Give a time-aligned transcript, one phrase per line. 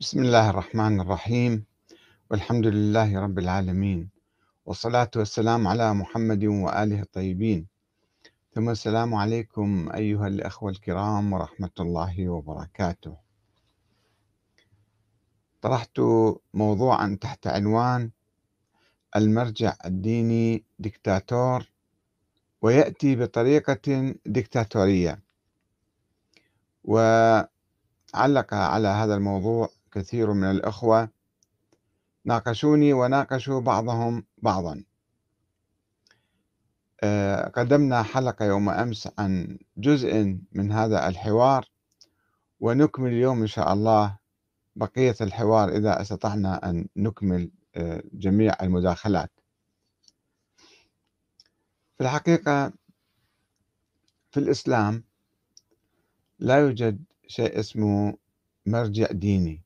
[0.00, 1.64] بسم الله الرحمن الرحيم.
[2.30, 4.10] والحمد لله رب العالمين.
[4.66, 7.66] والصلاة والسلام على محمد وآله الطيبين.
[8.54, 13.16] ثم السلام عليكم أيها الأخوة الكرام ورحمة الله وبركاته.
[15.60, 16.00] طرحت
[16.54, 18.10] موضوعا تحت عنوان
[19.16, 21.70] المرجع الديني دكتاتور
[22.62, 25.22] ويأتي بطريقة دكتاتورية
[26.84, 31.08] وعلق على هذا الموضوع كثير من الأخوة
[32.24, 34.84] ناقشوني وناقشوا بعضهم بعضا.
[37.02, 41.70] آه، قدمنا حلقة يوم أمس عن جزء من هذا الحوار
[42.60, 44.18] ونكمل اليوم إن شاء الله
[44.76, 49.30] بقية الحوار إذا أستطعنا أن نكمل آه، جميع المداخلات.
[51.98, 52.72] في الحقيقة
[54.30, 55.04] في الإسلام
[56.38, 58.16] لا يوجد شيء اسمه
[58.66, 59.62] مرجع ديني.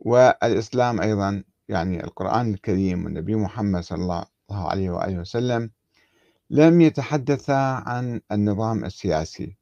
[0.00, 5.70] والإسلام أيضا يعني القرآن الكريم والنبي محمد صلى الله عليه وآله وسلم
[6.50, 9.56] لم يتحدث عن النظام السياسي.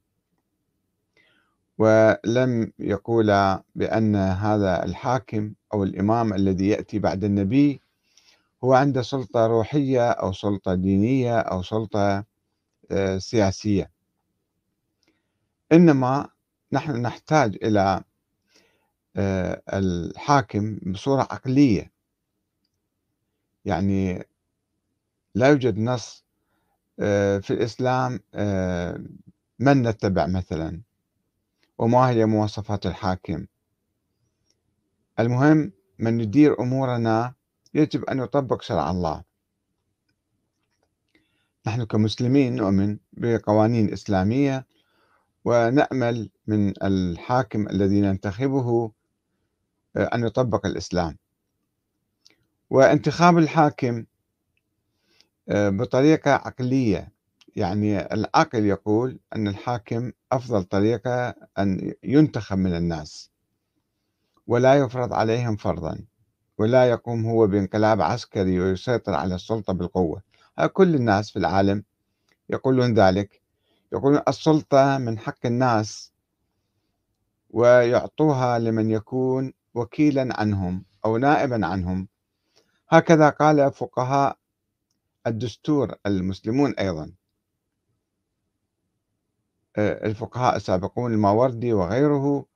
[1.79, 7.81] ولم يقول بأن هذا الحاكم أو الإمام الذي يأتي بعد النبي
[8.65, 12.25] هو عنده سلطة روحية أو سلطة دينية أو سلطة
[12.91, 13.91] آه، سياسية.
[15.73, 16.29] إنما
[16.73, 18.03] نحن نحتاج إلى
[19.73, 21.93] الحاكم بصورة عقلية.
[23.65, 24.27] يعني
[25.35, 26.25] لا يوجد نص
[27.01, 29.05] آه، في الإسلام آه،
[29.59, 30.81] من نتبع مثلا
[31.79, 33.47] وما هي مواصفات الحاكم.
[35.21, 37.35] المهم من يدير أمورنا
[37.75, 39.25] يجب أن يطبق شرع الله.
[41.67, 44.67] نحن كمسلمين نؤمن بقوانين إسلامية
[45.45, 48.98] ونأمل من الحاكم الذي ننتخبه آه،
[50.05, 51.17] أن يطبق الإسلام.
[52.71, 54.05] وانتخاب الحاكم
[55.49, 57.13] آه، بطريقة عقلية.
[57.57, 63.31] يعني العقل يقول أن الحاكم أفضل طريقة أن ينتخب من الناس
[64.47, 66.05] ولا يفرض عليهم فرضا
[66.59, 70.23] ولا يقوم هو بانقلاب عسكري ويسيطر على السلطة بالقوة.
[70.73, 71.85] كل الناس في العالم
[72.51, 73.43] يقولون ذلك.
[73.93, 76.13] يقولون السلطة من حق الناس
[77.51, 82.09] ويعطوها لمن يكون وكيلا عنهم أو نائبا عنهم.
[82.89, 84.39] هكذا قال فقهاء
[85.27, 87.13] الدستور المسلمون أيضا.
[89.77, 92.47] آه، الفقهاء السابقون الماوردي وغيره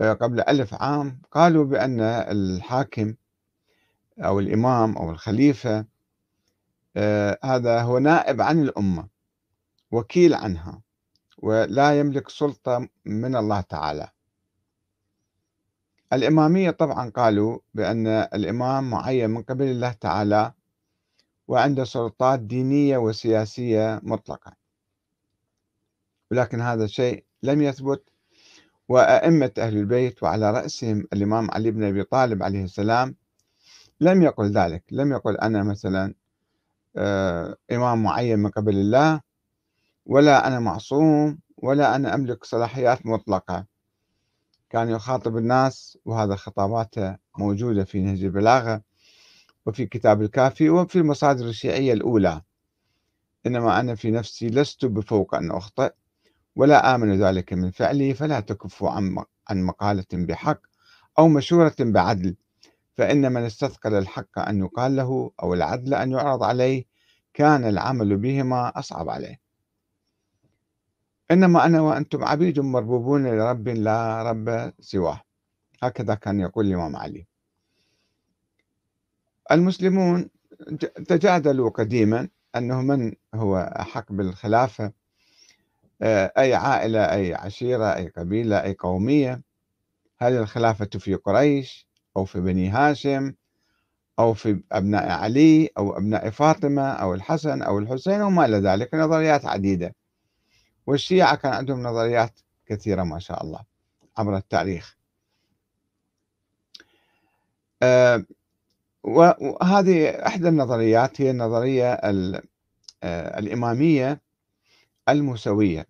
[0.00, 3.14] آه، قبل ألف عام قالوا بأن الحاكم
[4.18, 5.86] أو الإمام أو الخليفة
[6.96, 9.08] آه، هذا هو نائب عن الأمة
[9.90, 10.82] وكيل عنها
[11.38, 14.08] ولا يملك سلطة من الله تعالى.
[16.12, 20.52] الإمامية طبعا قالوا بأن الإمام معين من قبل الله تعالى
[21.48, 24.52] وعنده سلطات دينية وسياسية مطلقة.
[26.30, 28.04] ولكن هذا الشيء لم يثبت
[28.88, 33.16] وأئمة أهل البيت وعلى رأسهم الإمام علي بن أبي طالب عليه السلام
[34.00, 34.84] لم يقل ذلك.
[34.90, 36.14] لم يقل أنا مثلا
[36.96, 39.20] آه، إمام معين من قبل الله
[40.06, 43.66] ولا أنا معصوم ولا أنا أملك صلاحيات مطلقة.
[44.76, 48.82] كان يخاطب الناس وهذا خطاباته موجودة في نهج البلاغة
[49.66, 52.42] وفي كتاب الكافي وفي المصادر الشيعية الأولى.
[53.46, 55.92] إنما أنا في نفسي لست بفوق أن أخطئ
[56.56, 58.90] ولا آمن ذلك من فعلي فلا تكفوا
[59.48, 60.60] عن مقالة بحق
[61.18, 62.36] أو مشورة بعدل.
[62.96, 66.84] فإن من استثقل الحق أن يقال له أو العدل أن يعرض عليه
[67.34, 69.45] كان العمل بهما أصعب عليه.
[71.30, 75.20] إنما أنا وأنتم عبيد مربوبون لرب لا رب سواه.
[75.82, 77.26] هكذا كان يقول الإمام علي.
[79.52, 80.28] المسلمون
[81.08, 84.92] تجادلوا قديما أنه من هو أحق بالخلافة؟
[86.02, 89.42] آه، أي عائلة أي عشيرة أي قبيلة أي قومية؟
[90.18, 93.34] هل الخلافة في قريش أو في بني هاشم
[94.18, 99.46] أو في أبناء علي أو أبناء فاطمة أو الحسن أو الحسين وما إلى ذلك؟ نظريات
[99.46, 99.94] عديدة.
[100.86, 103.60] والشيعة كان عندهم نظريات كثيرة ما شاء الله
[104.18, 104.96] عبر التاريخ.
[107.82, 108.24] آه،
[109.02, 111.92] وهذه إحدى النظريات هي النظرية
[113.02, 114.20] آه، الإمامية
[115.08, 115.86] الموسوية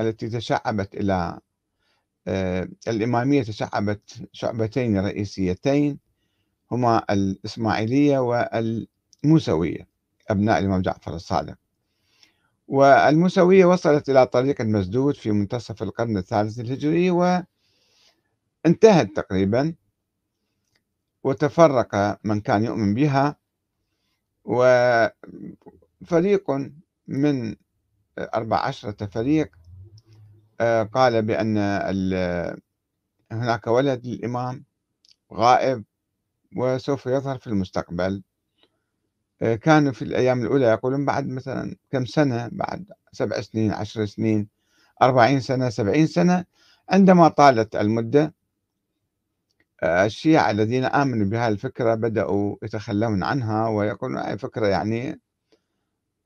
[0.00, 1.38] التي تشعبت إلى
[2.28, 5.98] آه، الإمامية تشعبت شعبتين رئيسيتين
[6.70, 9.86] هما الإسماعيلية والموسوية
[10.30, 11.56] أبناء الإمام جعفر الصادق.
[12.68, 17.42] والموسوية وصلت إلى طريق المسدود في منتصف القرن الثالث الهجري و
[18.66, 19.74] انتهت تقريبا
[21.24, 23.36] وتفرق من كان يؤمن بها
[24.44, 26.50] وفريق
[27.06, 27.56] من
[28.18, 29.56] أربع عشرة فريق
[30.60, 31.58] آه، قال بأن
[33.32, 34.64] هناك ولد للإمام
[35.32, 35.84] غائب
[36.56, 38.22] وسوف يظهر في المستقبل.
[39.40, 44.48] كانوا في الأيام الأولى يقولون بعد مثلا كم سنة بعد سبع سنين عشر سنين
[45.02, 46.44] أربعين سنة سبعين سنة
[46.88, 48.34] عندما طالت المدة
[49.82, 55.20] آه، الشيعة الذين آمنوا بهذه الفكرة بدأوا يتخلون عنها ويقولون هذه فكرة يعني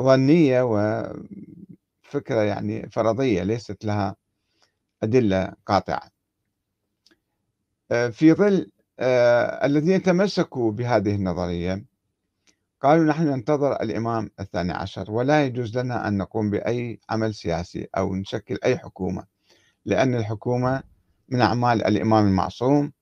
[0.02, 4.16] ظنية وفكرة يعني فرضية ليست لها
[5.02, 6.10] أدلة قاطعة.
[7.92, 11.84] آه، في ظل آه، الذين تمسكوا بهذه النظرية
[12.82, 18.14] قالوا نحن ننتظر الإمام الثاني عشر ولا يجوز لنا أن نقوم بأي عمل سياسي أو
[18.14, 19.24] نشكل أي حكومة
[19.84, 20.82] لأن الحكومة
[21.28, 22.92] من أعمال الإمام المعصوم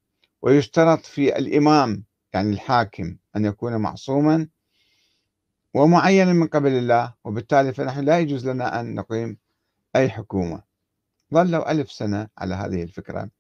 [0.43, 2.05] ويشترط في الإمام
[2.35, 4.49] يعني الحاكم أن يكون معصوما
[5.75, 9.39] ومعينا من قبل الله وبالتالي فنحن لا يجوز لنا أن نقيم
[9.97, 10.63] أي حكومة.
[11.35, 13.31] ظلوا ألف سنة على هذه الفكرة.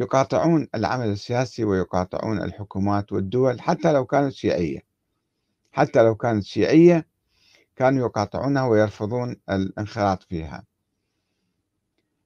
[0.00, 4.87] يقاطعون العمل السياسي ويقاطعون الحكومات والدول حتى لو كانت شيعية.
[5.78, 7.06] حتى لو كانت شيعية
[7.76, 10.64] كانوا يقاطعونها ويرفضون الانخراط فيها.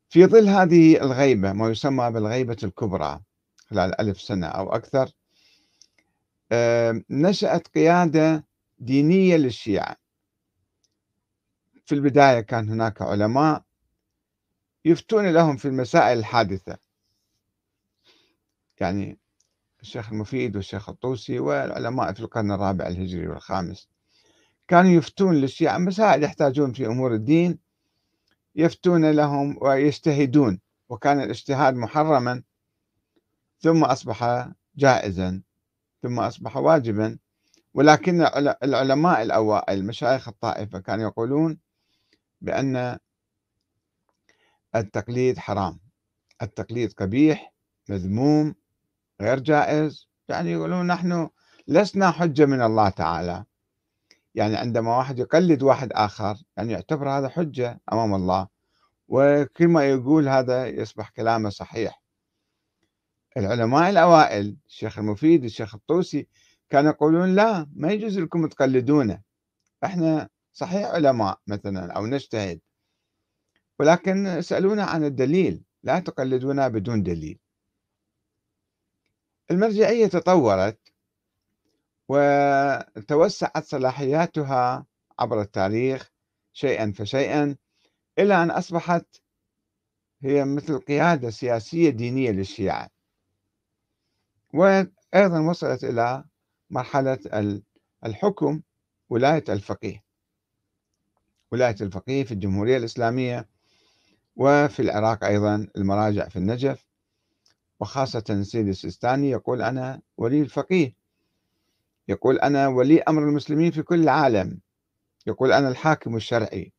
[0.08, 3.20] في ظل هذه الغيبة ما يسمى بالغيبة الكبرى
[3.66, 5.10] خلال ألف سنة أو أكثر
[7.10, 8.46] نشأت قيادة
[8.78, 9.96] دينية للشيعة.
[11.86, 13.64] في البداية كان هناك علماء
[14.84, 16.78] يفتون لهم في المسائل الحادثة.
[18.80, 19.18] يعني
[19.82, 23.88] الشيخ المفيد والشيخ الطوسي والعلماء في القرن الرابع الهجري والخامس.
[24.68, 27.58] كانوا يفتون للشيعة مسائل يحتاجون في أمور الدين
[28.56, 32.42] يفتون لهم ويجتهدون وكان الاجتهاد محرما
[33.60, 35.42] ثم أصبح جائزا
[36.02, 37.18] ثم أصبح واجبا.
[37.74, 38.20] ولكن
[38.62, 41.58] العلماء الأوائل مشايخ الطائفة كانوا يقولون
[42.40, 42.98] بأن
[44.74, 45.80] التقليد حرام
[46.42, 47.52] التقليد قبيح
[47.88, 48.54] مذموم
[49.20, 50.08] غير جائز.
[50.28, 51.28] يعني يقولون نحن
[51.68, 53.44] لسنا حجة من الله تعالى.
[54.34, 58.48] يعني عندما واحد يقلد واحد آخر يعني يعتبر هذا حجة أمام الله.
[59.08, 62.02] وكل ما يقول هذا يصبح كلامه صحيح.
[63.36, 66.28] العلماء الأوائل الشيخ المفيد الشيخ الطوسي
[66.70, 69.22] كانوا يقولون لا ما يجوز لكم تقلدونا
[69.84, 72.60] إحنا صحيح علماء مثلا أو نجتهد.
[73.78, 75.62] ولكن اسألونا عن الدليل.
[75.82, 77.38] لا تقلدونا بدون دليل.
[79.52, 80.78] المرجعية تطورت
[82.08, 84.86] وتوسعت صلاحياتها
[85.18, 86.10] عبر التاريخ
[86.52, 87.56] شيئا فشيئا
[88.18, 89.06] إلى أن أصبحت
[90.22, 92.88] هي مثل قيادة سياسية دينية للشيعة.
[94.54, 96.24] وأيضا وصلت إلى
[96.70, 97.18] مرحلة
[98.06, 98.62] الحكم
[99.08, 100.04] ولاية الفقيه.
[101.52, 103.48] ولاية الفقيه في الجمهورية الإسلامية
[104.36, 106.91] وفي العراق أيضا المراجع في النجف.
[107.82, 110.94] وخاصة سيد السيستاني يقول أنا ولي الفقيه.
[112.08, 114.60] يقول أنا ولي أمر المسلمين في كل العالم.
[115.26, 116.72] يقول أنا الحاكم الشرعي.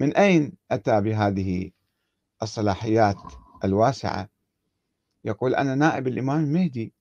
[0.00, 1.70] من أين أتى بهذه
[2.42, 3.16] الصلاحيات
[3.64, 4.28] الواسعة؟
[5.24, 6.92] يقول أنا نائب الإمام المهدي.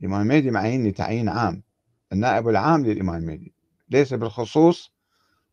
[0.00, 1.62] الإمام المهدي معيني تعيين عام.
[2.12, 3.54] النائب العام للإمام المهدي.
[3.88, 4.92] ليس بالخصوص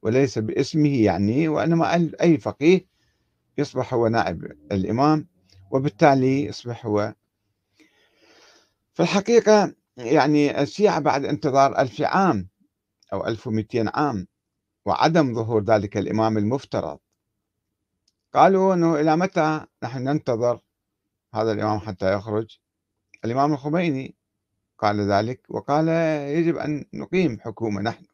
[0.01, 2.85] وليس باسمه يعني وإنما أي فقيه
[3.57, 5.30] يصبح هو نائب الإمام
[5.71, 7.13] وبالتالي يصبح هو.
[8.93, 12.49] في الحقيقة يعني الشيعة بعد انتظار ألف عام
[13.13, 14.27] أو ألف ومئتين عام
[14.85, 16.99] وعدم ظهور ذلك الإمام المفترض.
[18.33, 20.59] قالوا أنه إلى متى نحن ننتظر
[21.33, 22.57] هذا الإمام حتى يخرج؟
[23.25, 24.15] الإمام الخميني
[24.77, 25.87] قال ذلك وقال
[26.37, 28.05] يجب أن نقيم حكومة نحن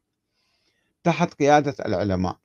[1.04, 2.40] تحت قيادة العلماء.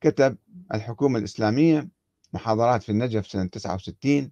[0.00, 0.36] كتب
[0.74, 1.88] الحكومة الإسلامية
[2.32, 4.30] محاضرات في النجف سنة 69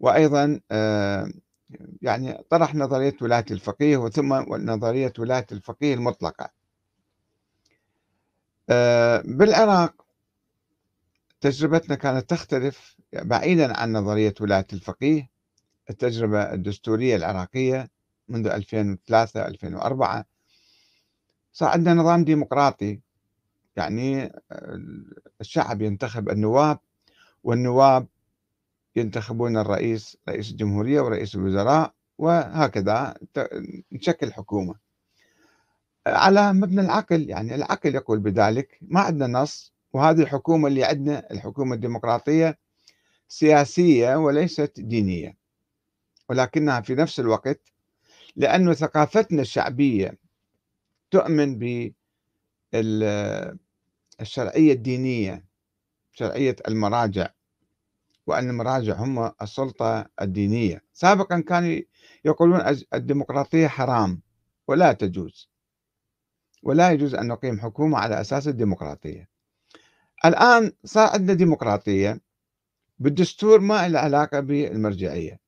[0.00, 1.28] وأيضا آه،
[2.02, 6.50] يعني طرح نظرية ولاية الفقيه وثم نظرية ولاية الفقيه المطلقة.
[8.70, 10.06] آه، بالعراق
[11.40, 15.30] تجربتنا كانت تختلف بعيدا عن نظرية ولاية الفقيه.
[15.90, 17.90] التجربة الدستورية العراقية
[18.28, 20.24] منذ 2003 2004
[21.52, 23.00] صار عندنا نظام ديمقراطي
[23.76, 24.80] يعني آه،
[25.40, 26.78] الشعب ينتخب النواب
[27.44, 28.06] والنواب
[28.96, 33.14] ينتخبون الرئيس رئيس الجمهورية ورئيس الوزراء وهكذا
[33.92, 34.74] نشكل حكومة.
[36.06, 41.74] على مبنى العقل يعني العقل يقول بذلك ما عندنا نص وهذه الحكومة اللي عندنا الحكومة
[41.74, 42.58] الديمقراطية
[43.28, 45.36] سياسية وليست دينية
[46.28, 47.60] ولكنها في نفس الوقت
[48.36, 50.18] لأن ثقافتنا الشعبية
[51.10, 51.58] تؤمن
[52.72, 55.44] بالشرعية الدينية
[56.18, 57.28] شرعية المراجع
[58.26, 60.82] وأن المراجع هم السلطة الدينية.
[60.92, 61.80] سابقا كانوا
[62.24, 62.60] يقولون
[62.94, 64.22] الديمقراطية حرام
[64.68, 65.50] ولا تجوز.
[66.62, 69.28] ولا يجوز أن نقيم حكومة على أساس الديمقراطية.
[70.24, 72.20] الآن صار عندنا ديمقراطية
[72.98, 75.40] بالدستور ما له علاقة بالمرجعية.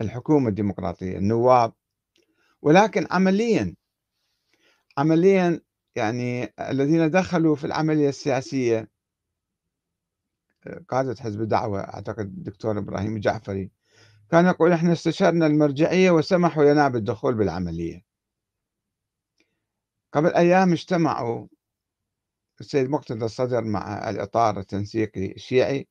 [0.00, 1.72] الحكومة الديمقراطية النواب.
[2.62, 3.74] ولكن عمليا
[4.98, 5.60] عمليا
[5.96, 8.88] يعني الذين دخلوا في العملية السياسية
[10.88, 13.70] قادة حزب الدعوة أعتقد الدكتور إبراهيم جعفري
[14.30, 18.04] كان يقول إحنا استشرنا المرجعية وسمحوا لنا بالدخول بالعملية.
[20.12, 21.46] قبل أيام اجتمعوا
[22.60, 25.88] السيد مقتدى الصدر مع الإطار التنسيقي الشيعي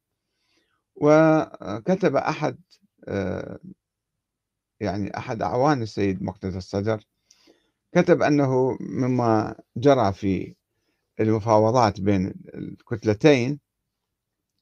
[0.95, 2.59] وكتب أحد
[3.07, 3.59] آه،
[4.79, 7.03] يعني أحد أعوان السيد مقتدى الصدر
[7.91, 10.55] كتب أنه مما جرى في
[11.19, 13.59] المفاوضات بين الكتلتين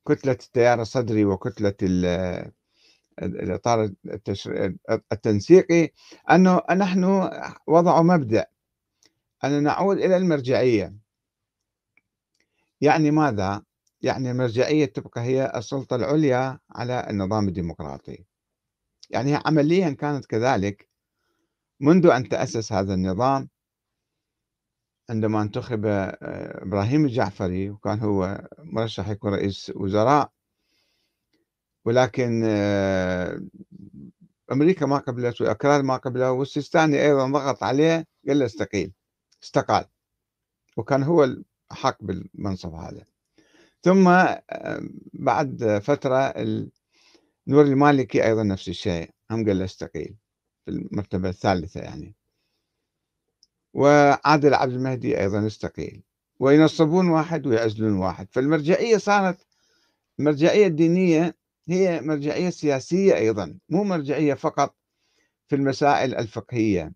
[0.08, 1.74] كتلة التيار الصدري وكتلة
[3.22, 3.92] الإطار
[5.12, 5.90] التنسيقي
[6.32, 7.30] أنه نحن
[7.68, 8.46] وضعوا مبدأ.
[9.44, 10.96] أن نعود إلى المرجعية.
[12.82, 13.64] يعني ماذا؟
[14.02, 18.26] يعني المرجعية تبقى هي السلطة العليا على النظام الديمقراطي.
[19.10, 20.90] يعني عمليا كانت كذلك
[21.80, 23.50] منذ أن تأسس هذا النظام
[25.10, 30.32] عندما انتخب آه، إبراهيم الجعفري وكان هو مرشح يكون رئيس وزراء.
[31.86, 33.42] ولكن آه،
[34.52, 38.94] أمريكا ما قبلت وأكراد ما قبله والسيستاني أيضا ضغط عليه قال له استقيل.
[39.44, 39.86] استقال.
[40.78, 41.24] وكان هو
[41.72, 43.06] الحق بالمنصب هذا.
[43.84, 44.40] ثم آه،
[45.14, 46.34] بعد فترة
[47.48, 50.16] نور المالكي أيضا نفس الشيء هم قال له استقيل
[50.66, 52.16] في المرتبة الثالثة يعني.
[53.78, 56.04] وعادل عبد المهدي أيضا استقيل
[56.40, 58.28] وينصبون واحد ويعزلون واحد.
[58.32, 59.48] فالمرجعية صارت
[60.20, 61.36] المرجعية الدينية
[61.68, 64.76] هي مرجعية سياسية أيضا مو مرجعية فقط
[65.48, 66.94] في المسائل الفقهية.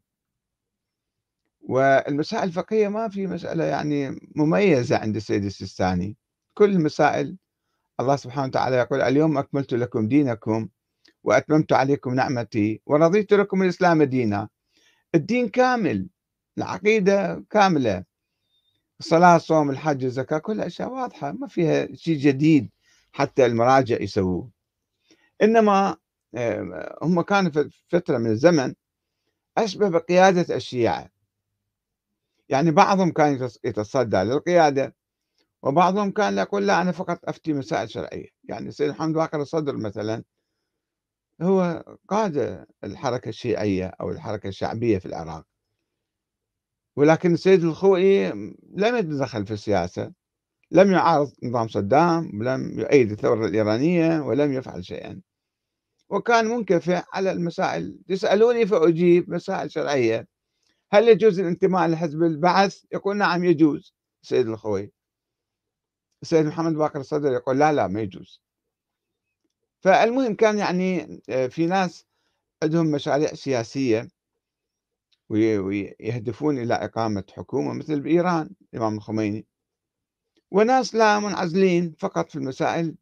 [1.62, 6.18] والمسائل الفقهية ما في مسألة يعني مميزة عند السيد السيستاني.
[6.54, 7.38] كل المسائل
[8.00, 10.70] الله سبحانه وتعالى يقول اليوم أكملت لكم دينكم
[11.24, 14.50] وأتممت عليكم نعمتي ورضيت لكم الإسلام دينا.
[15.16, 16.08] الدين كامل
[16.58, 18.04] العقيدة كاملة.
[19.00, 22.70] الصلاة الصوم الحج الزكاة كل أشياء واضحة ما فيها شيء جديد
[23.12, 24.50] حتى المراجع يسووه.
[25.42, 25.98] إنما
[26.36, 28.74] آه، هم كانوا في فترة من الزمن
[29.58, 31.10] أشبه بقيادة الشيعة.
[32.50, 34.96] يعني بعضهم كان يتصدى للقيادة
[35.64, 38.28] وبعضهم كان يقول لا أنا فقط أفتي مسائل شرعية.
[38.44, 40.24] يعني السيد محمد باقر الصدر مثلا
[41.42, 45.51] هو قاد الحركة الشيعية أو الحركة الشعبية في العراق.
[46.96, 48.30] ولكن السيد الخوئي
[48.76, 50.14] لم يتدخل في السياسة
[50.72, 55.22] لم يعارض نظام صدام ولم يؤيد الثورة الإيرانية ولم يفعل شيئا.
[56.10, 58.00] وكان منكفئ على المسائل.
[58.08, 60.28] تسألوني فأجيب مسائل شرعية.
[60.92, 63.94] هل يجوز الانتماء لحزب البعث؟ يقول نعم يجوز.
[64.24, 64.92] السيد الخوي
[66.22, 68.42] السيد محمد باقر الصدر يقول لا لا ما يجوز.
[69.80, 72.06] فالمهم كان يعني آه، في ناس
[72.64, 74.08] عندهم مشاريع سياسية.
[75.32, 79.46] ويهدفون إلى إقامة حكومة مثل بإيران الإمام الخميني.
[80.52, 82.96] وناس لا منعزلين فقط في المسائل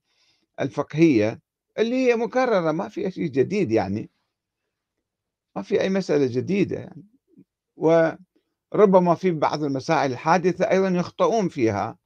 [0.60, 1.42] الفقهية
[1.80, 4.10] اللي هي مكررة ما في شيء جديد يعني.
[5.56, 7.06] ما في أي مسألة جديدة يعني.
[7.76, 11.98] وربما في بعض المسائل الحادثة أيضا يخطئون فيها.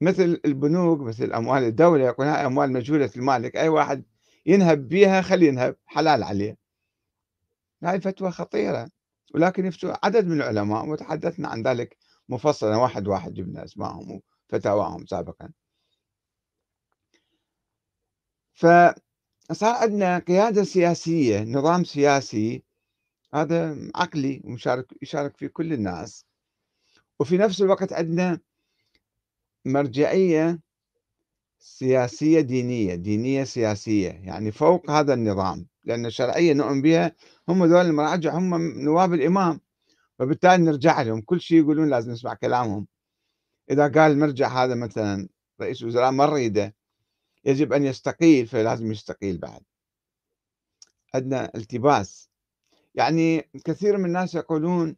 [0.00, 4.04] مثل البنوك مثل أموال الدولة يقول هاي أموال مجهولة المالك أي واحد
[4.46, 6.63] ينهب بها خليه ينهب حلال عليه.
[7.84, 8.90] هاي فتوى خطيرة.
[9.34, 11.96] ولكن يفتوا عدد من العلماء وتحدثنا عن ذلك
[12.28, 15.52] مفصلا واحد واحد جبنا اسمائهم وفتاواهم سابقا.
[18.54, 22.64] فصار عندنا قيادة سياسية نظام سياسي
[23.34, 26.26] هذا عقلي ومشارك يشارك فيه كل الناس.
[27.20, 28.40] وفي نفس الوقت عندنا
[29.64, 30.60] مرجعية
[31.58, 35.66] سياسية دينية دينية سياسية يعني فوق هذا النظام.
[35.84, 37.12] لأن الشرعية نؤمن بها
[37.48, 39.60] هم ذول المراجع هم نواب الإمام.
[40.18, 42.86] وبالتالي نرجع لهم كل شيء يقولون لازم نسمع كلامهم.
[43.70, 45.28] إذا قال المرجع هذا مثلا
[45.60, 46.74] رئيس وزراء مريدة
[47.44, 49.62] يجب أن يستقيل فلازم يستقيل بعد.
[51.14, 52.30] عندنا التباس.
[52.94, 54.96] يعني كثير من الناس يقولون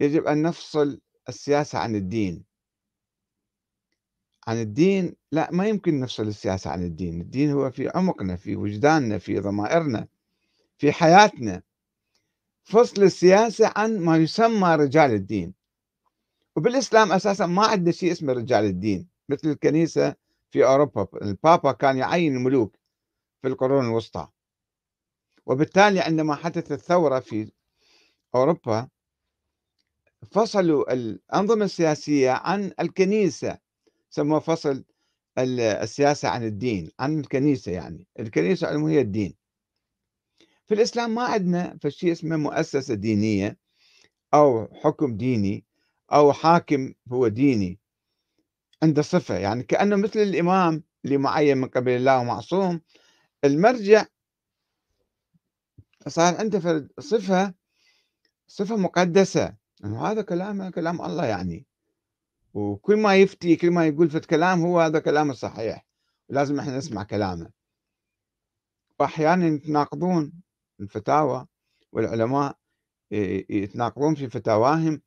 [0.00, 2.44] يجب أن نفصل السياسة عن الدين.
[4.46, 7.20] عن الدين لا ما يمكن نفصل السياسة عن الدين.
[7.20, 10.08] الدين هو في عمقنا في وجداننا في ضمائرنا
[10.78, 11.62] في حياتنا.
[12.64, 15.54] فصل السياسة عن ما يسمى رجال الدين.
[16.56, 19.08] وبالإسلام أساسا ما عندنا شيء اسمه رجال الدين.
[19.28, 20.14] مثل الكنيسة
[20.50, 22.76] في أوروبا البابا كان يعين الملوك
[23.42, 24.28] في القرون الوسطى.
[25.46, 27.52] وبالتالي عندما حدثت الثورة في
[28.34, 28.88] أوروبا
[30.30, 33.63] فصلوا الأنظمة السياسية عن الكنيسة.
[34.14, 34.84] سموه فصل
[35.38, 38.06] السياسة عن الدين عن الكنيسة يعني.
[38.20, 39.34] الكنيسة هي الدين.
[40.66, 43.58] في الإسلام ما عندنا فشي اسمه مؤسسة دينية
[44.34, 45.64] أو حكم ديني
[46.12, 47.78] أو حاكم هو ديني
[48.82, 49.34] عنده صفة.
[49.38, 52.80] يعني كأنه مثل الإمام اللي معين من قبل الله ومعصوم.
[53.44, 54.04] المرجع
[56.08, 57.54] صار عنده صفة
[58.46, 59.56] صفة مقدسة.
[59.80, 61.66] يعني هذا كلام كلام الله يعني.
[62.54, 65.86] وكل ما يفتي كل ما يقول في كلام هو هذا كلام الصحيح.
[66.28, 67.50] ولازم إحنا نسمع كلامه.
[69.00, 70.32] واحيانا يتناقضون
[70.80, 71.46] الفتاوى
[71.92, 72.56] والعلماء
[73.50, 75.02] يتناقضون في فتاواهم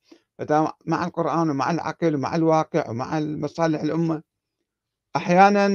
[0.86, 4.24] مع القرآن ومع العقل ومع الواقع ومع مصالح الأمة.
[5.16, 5.68] أحيانا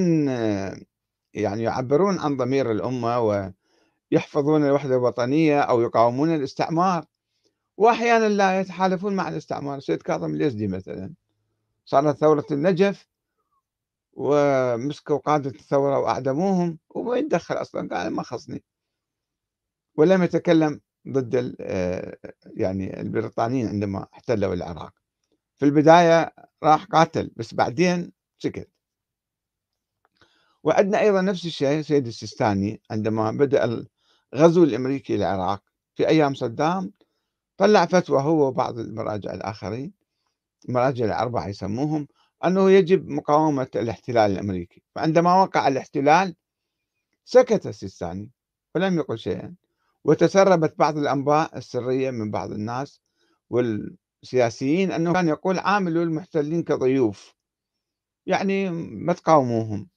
[1.35, 3.21] يعني يعبرون عن ضمير الأمة
[4.13, 7.05] ويحفظون الوحدة الوطنية أو يقاومون الاستعمار.
[7.77, 9.81] وأحيانا لا يتحالفون مع الاستعمار.
[9.81, 11.15] سيد كاظم اليزدي مثلا.
[11.85, 13.09] صارت ثورة النجف
[14.13, 18.65] ومسكوا قادة الثورة وأعدموهم وما يتدخل أصلا قال ما خصني.
[19.97, 22.19] ولم يتكلم ضد آه،
[22.57, 24.93] يعني البريطانيين عندما احتلوا العراق.
[25.57, 28.71] في البداية راح قاتل بس بعدين سكت.
[30.63, 33.87] وعندنا أيضا نفس الشيء سيد السيستاني عندما بدأ
[34.35, 35.63] الغزو الأمريكي للعراق
[35.95, 36.93] في أيام صدام
[37.57, 40.02] طلع فتوى هو وبعض المراجع الآخرين.
[40.69, 42.09] المراجع الأربعة يسموهم
[42.45, 44.83] أنه يجب مقاومة الاحتلال الأمريكي.
[44.95, 46.37] فعندما وقع الاحتلال
[47.25, 48.31] سكت السيستاني
[48.75, 49.55] ولم يقل شيئا
[50.05, 53.01] وتسربت بعض الأنباء السرية من بعض الناس
[53.51, 57.35] والسياسيين أنه كان يقول عاملوا المحتلين كضيوف.
[58.27, 59.89] يعني ما تقاوموهم.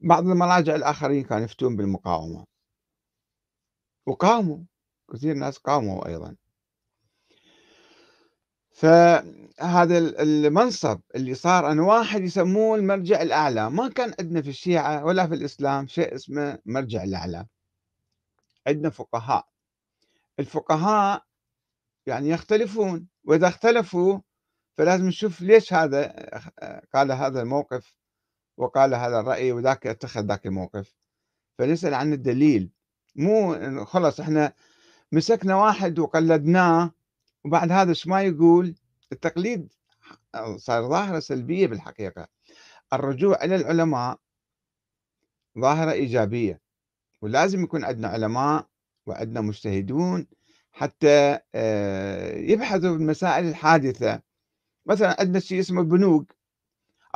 [0.00, 2.46] بعض المراجع الآخرين كانوا يفتون بالمقاومة.
[4.06, 4.64] وقاموا
[5.12, 6.36] كثير ناس قاموا أيضا.
[8.80, 15.26] فهذا المنصب اللي صار أن واحد يسموه المرجع الأعلى ما كان عندنا في الشيعة ولا
[15.26, 17.46] في الإسلام شيء اسمه مرجع الأعلى.
[18.66, 19.48] عندنا فقهاء.
[20.38, 21.22] الفقهاء
[22.06, 23.06] يعني يختلفون.
[23.24, 24.18] وإذا اختلفوا
[24.76, 26.14] فلازم نشوف ليش هذا
[26.94, 27.94] قال هذا الموقف
[28.56, 30.94] وقال هذا الرأي وذاك اتخذ ذاك الموقف.
[31.58, 32.70] فنسأل عن الدليل.
[33.16, 34.52] مو خلص إحنا
[35.12, 36.99] مسكنا واحد وقلدناه
[37.44, 38.74] وبعد هذا إيش ما يقول؟
[39.12, 39.72] التقليد
[40.56, 42.28] صار ظاهرة سلبية بالحقيقة.
[42.92, 44.18] الرجوع إلى العلماء
[45.58, 46.60] ظاهرة إيجابية
[47.22, 48.66] ولازم يكون عندنا علماء
[49.06, 50.26] وعندنا مجتهدون
[50.72, 54.22] حتى آه، يبحثوا في المسائل الحادثة.
[54.86, 56.32] مثلا عندنا شيء اسمه بنوك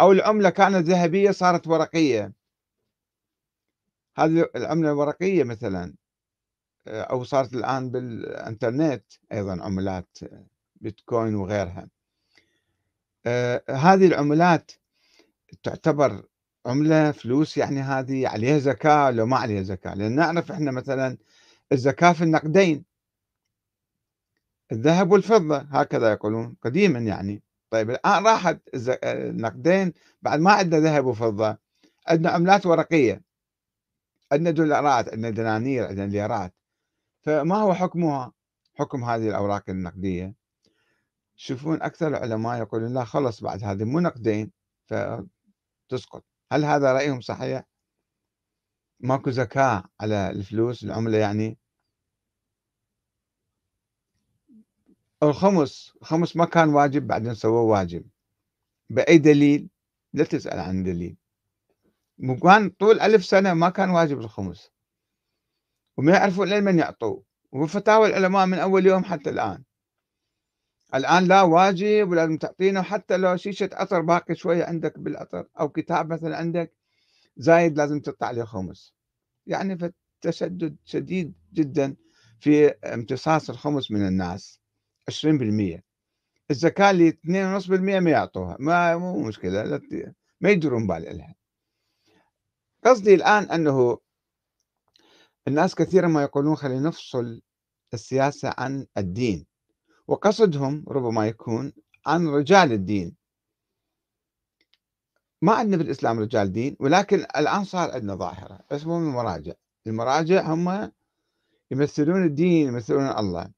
[0.01, 2.33] أو العملة كانت ذهبية صارت ورقية.
[4.17, 5.95] هذه العملة الورقية مثلا.
[6.87, 10.19] آه، أو صارت الآن بالإنترنت أيضا عملات
[10.77, 11.89] بيتكوين وغيرها.
[13.27, 14.73] آه، هذه العملات
[15.63, 16.23] تعتبر
[16.67, 19.95] عملة فلوس يعني هذه عليها زكاة لو ما عليها زكاة.
[19.95, 21.17] لأن نعرف إحنا مثلا
[21.73, 22.85] الزكاة في النقدين
[24.73, 27.43] الذهب والفضة هكذا يقولون قديما يعني.
[27.71, 28.61] طيب الآن راحت
[29.05, 29.93] النقدين
[30.23, 31.59] بعد ما عندنا ذهب وفضة
[32.09, 33.23] عندنا عملات ورقية
[34.33, 36.55] عندنا دولارات عندنا دنانير عندنا ليرات.
[37.25, 38.33] فما هو حكمها؟
[38.75, 40.35] حكم هذه الأوراق النقدية.
[41.37, 44.51] تشوفون أكثر العلماء يقولون لا خلص بعد هذه مو نقدين
[44.87, 46.25] فتسقط.
[46.53, 47.63] هل هذا رأيهم صحيح؟
[49.01, 51.59] ماكو زكاة على الفلوس العملة يعني؟
[55.23, 58.05] الخمس الخمس ما كان واجب بعدين سووه واجب.
[58.91, 59.69] بأي دليل؟
[60.13, 61.17] لا تسأل عن دليل.
[62.43, 64.74] كان طول ألف سنة ما كان واجب الخمس.
[65.97, 67.25] وما يعرفون لمن يعطوه.
[67.53, 69.65] وفتاوى العلماء من أول يوم حتى الآن.
[70.95, 76.13] الآن لا واجب ولازم تعطينا حتى لو شيشة عطر باقي شوية عندك بالعطر أو كتاب
[76.13, 76.75] مثلا عندك
[77.37, 78.95] زايد لازم تطلع عليه خمس.
[79.47, 81.97] يعني فتشدد شديد جدا
[82.41, 84.61] في امتصاص الخمس من الناس
[85.11, 85.83] 20%
[86.51, 88.57] الزكاة اللي 2.5% ما يعطوها.
[88.61, 89.81] ما مو مشكلة
[90.41, 91.35] ما يدرون بال لها
[92.85, 93.99] قصدي الآن أنه
[95.49, 97.43] الناس كثيرا ما يقولون خلينا نفصل
[97.95, 99.47] السياسة عن الدين
[100.09, 101.73] وقصدهم ربما يكون
[102.07, 103.17] عن رجال الدين.
[105.43, 109.53] ما عندنا في الإسلام رجال دين ولكن الآن صار عندنا ظاهرة اسمهم المراجع.
[109.87, 110.93] المراجع هم
[111.71, 113.53] يمثلون الدين يمثلون الله.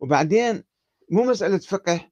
[0.00, 0.64] وبعدين
[1.10, 2.10] مو مسألة فقه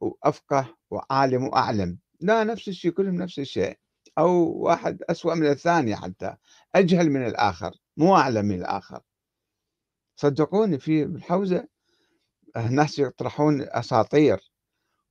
[0.00, 3.78] وأفقه وعالم وأعلم لا نفس الشيء كلهم نفس الشيء.
[4.18, 6.36] أو واحد أسوأ من الثاني حتى
[6.74, 9.00] أجهل من الآخر مو أعلم من الآخر.
[10.16, 11.68] صدقوني في الحوزة
[12.70, 14.52] ناس يطرحون أساطير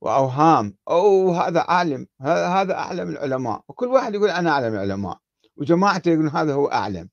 [0.00, 3.64] وأوهام أو هذا عالم هذا أعلم العلماء.
[3.68, 5.18] وكل واحد يقول أنا أعلم العلماء
[5.56, 7.08] وجماعته يقولون هذا هو أعلم.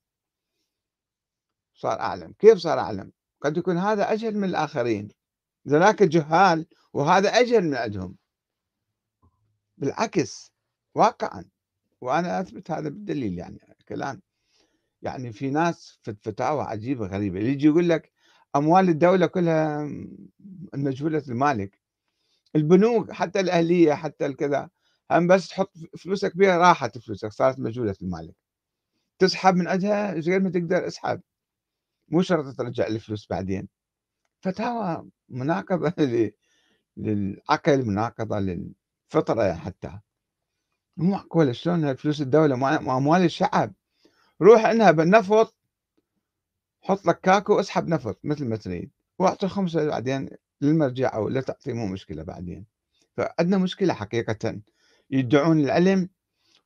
[1.74, 2.34] صار أعلم.
[2.38, 5.08] كيف صار أعلم؟ قد يكون هذا أجهل من الآخرين.
[5.68, 8.16] ذلك جهال وهذا أجهل من عندهم
[9.76, 10.52] بالعكس
[10.94, 11.44] واقعا.
[12.04, 14.22] وأنا أثبت هذا بالدليل يعني كلام.
[15.02, 17.40] يعني في ناس فتاوى عجيبة غريبة.
[17.40, 18.12] يجي يقول لك
[18.56, 19.90] أموال الدولة كلها
[20.74, 21.80] مجهولة المالك.
[22.56, 24.70] البنوك حتى الأهلية حتى الكذا
[25.12, 28.36] هم بس تحط فلوسك بها راحت فلوسك صارت مجهولة المالك.
[29.20, 31.20] تسحب من عندها غير ما تقدر اسحب.
[32.08, 33.68] مو شرط ترجع الفلوس بعدين.
[34.44, 35.94] فتاوى مناقضة
[36.96, 40.00] للعقل مناقضة للفطرة حتى.
[40.96, 43.74] معقولة شلون فلوس الدولة؟ أموال الشعب.
[44.42, 45.56] روح إنها بالنفط
[46.82, 48.90] حط لك كاكو اسحب نفط مثل ما تريد.
[49.18, 50.30] واعطي خمسة بعدين
[50.60, 52.66] للمرجع أو لا تعطي مو مشكلة بعدين.
[53.16, 54.60] فعندنا مشكلة حقيقة.
[55.10, 56.08] يدعون العلم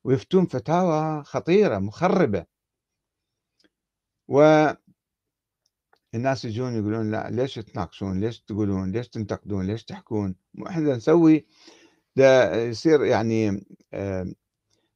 [0.03, 2.45] ويفتون فتاوى خطيرة مخربة.
[4.27, 4.67] و
[6.15, 10.35] الناس يجون يقولون لا ليش تناقشون؟ ليش تقولون؟ ليش تنتقدون؟ ليش تحكون؟
[10.67, 11.45] إحنا نسوي
[12.69, 14.25] يصير يعني آه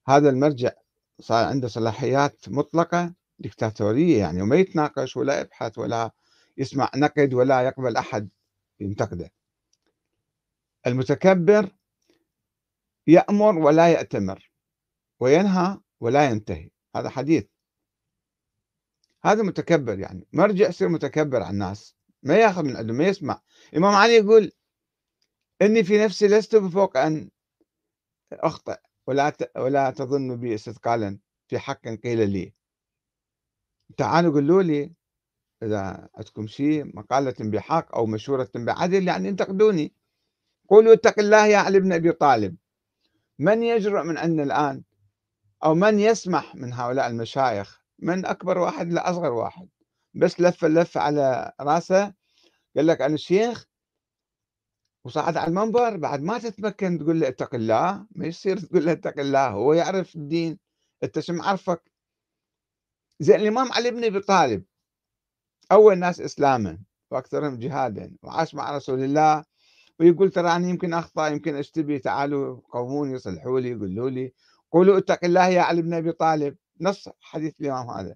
[0.07, 0.71] هذا المرجع
[1.19, 6.11] صار عنده صلاحيات مطلقة دكتاتورية يعني وما يتناقش ولا يبحث ولا
[6.57, 8.29] يسمع نقد ولا يقبل أحد
[8.79, 9.31] ينتقده.
[10.87, 11.69] المتكبر
[13.07, 14.51] يأمر ولا يأتمر
[15.19, 16.69] وينهى ولا ينتهي.
[16.95, 17.45] هذا حديث.
[19.25, 20.27] هذا متكبر يعني.
[20.33, 23.41] مرجع يصير متكبر على الناس ما ياخذ من عندهم ما يسمع.
[23.73, 24.51] الإمام علي يقول
[25.63, 27.29] إني في نفسي لست بفوق أن
[28.33, 32.53] أخطئ ولا ولا تظن بي استثقالا في حق قيل لي.
[33.97, 34.93] تعالوا قولوا لي
[35.63, 39.93] إذا عندكم شيء مقالة بحق أو مشورة بعدل يعني انتقدوني.
[40.69, 42.57] قولوا اتق الله يا علي بن أبي طالب.
[43.39, 44.83] من يجرؤ من عندنا الآن؟
[45.63, 49.69] أو من يسمح من هؤلاء المشايخ؟ من أكبر واحد لأصغر واحد؟
[50.13, 52.13] بس لف لف على راسه
[52.75, 53.67] قال لك أنا الشيخ
[55.05, 59.19] وصعد على المنبر بعد ما تتمكن تقول له اتق الله ما يصير تقول له اتق
[59.19, 60.59] الله هو يعرف الدين
[61.03, 61.91] انت شو معرفك؟
[63.19, 64.63] زين الإمام علي بن أبي طالب
[65.71, 66.79] أول ناس اسلاما
[67.11, 69.45] وأكثرهم جهادا وعاش مع رسول الله
[69.99, 74.33] ويقول ترى أنا يمكن أخطأ يمكن اشتبه تعالوا قوموني صلحوا لي قولوا لي.
[74.71, 76.57] قولوا اتق الله يا علي بن أبي طالب.
[76.81, 78.15] نص حديث الإمام هذا.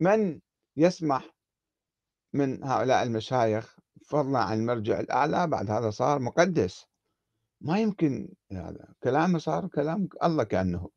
[0.00, 0.40] من
[0.76, 1.30] يسمح
[2.32, 3.79] من هؤلاء المشايخ
[4.10, 6.86] فضلا عن المرجع الأعلى بعد هذا صار مقدس.
[7.60, 10.90] ما يمكن هذا كلامه صار كلام الله كأنه.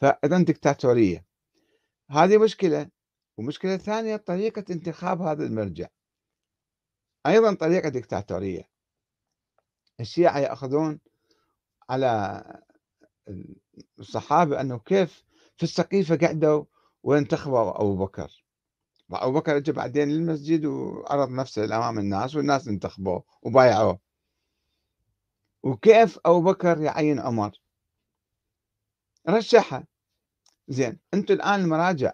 [0.00, 1.26] فإذا دكتاتورية
[2.10, 2.90] هذه مشكلة.
[3.36, 5.86] ومشكلة ثانية طريقة انتخاب هذا المرجع.
[7.26, 8.68] أيضا طريقة دكتاتورية
[10.00, 11.00] الشيعة يأخذون
[11.90, 12.42] على
[13.98, 15.24] الصحابة أنه كيف
[15.56, 16.64] في السقيفة قعدوا
[17.02, 18.45] وانتخبوا أبو بكر.
[19.12, 23.98] أبو بكر أجى بعدين للمسجد وعرض نفسه أمام الناس والناس انتخبوه وبايعوه.
[25.62, 27.50] وكيف أبو بكر يعين عمر؟
[29.28, 29.86] رشحها
[30.68, 32.12] زين أنتم الآن المراجع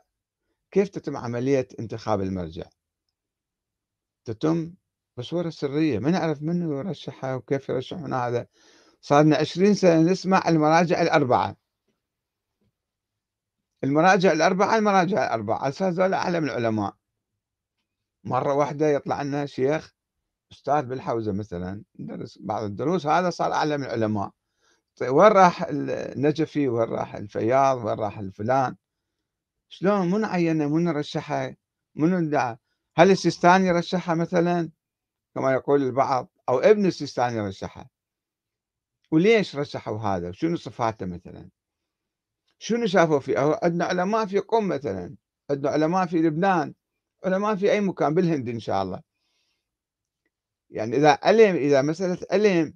[0.70, 2.64] كيف تتم عملية انتخاب المرجع؟
[4.24, 4.74] تتم
[5.16, 8.46] بصورة سرية ما نعرف منو يرشحها وكيف يرشحون هذا.
[9.00, 11.56] صار لنا 20 سنة نسمع المراجع الأربعة.
[13.84, 15.58] المراجع الأربعة المراجع الأربعة.
[15.58, 16.94] على أساس هذول أعلم العلماء.
[18.24, 19.94] مرة واحدة يطلع لنا شيخ
[20.52, 24.30] أستاذ بالحوزة مثلا درس بعض الدروس هذا صار أعلم العلماء.
[24.96, 28.76] طيب وين راح النجفي؟ وين راح الفياض؟ وين راح الفلان؟
[29.68, 31.56] شلون؟ من عينه من رشحها
[31.94, 32.58] من دعا
[32.96, 34.70] هل السيستاني رشحها مثلا؟
[35.34, 36.28] كما يقول البعض.
[36.48, 37.90] أو ابن السيستاني رشحها
[39.10, 41.50] وليش رشحوا هذا؟ شنو صفاته مثلا؟
[42.64, 45.16] شنو شافوا فيه؟ عندنا علماء في قم مثلا
[45.50, 46.74] عندنا علماء في لبنان
[47.24, 49.00] علماء في أي مكان بالهند إن شاء الله.
[50.70, 52.74] يعني إذا علم إذا مسألة علم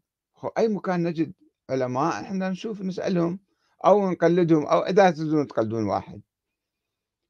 [0.58, 1.32] أي مكان نجد
[1.70, 3.40] علماء إحنا نشوف نسألهم
[3.84, 6.22] أو نقلدهم أو إذا تريدون تقلدون واحد.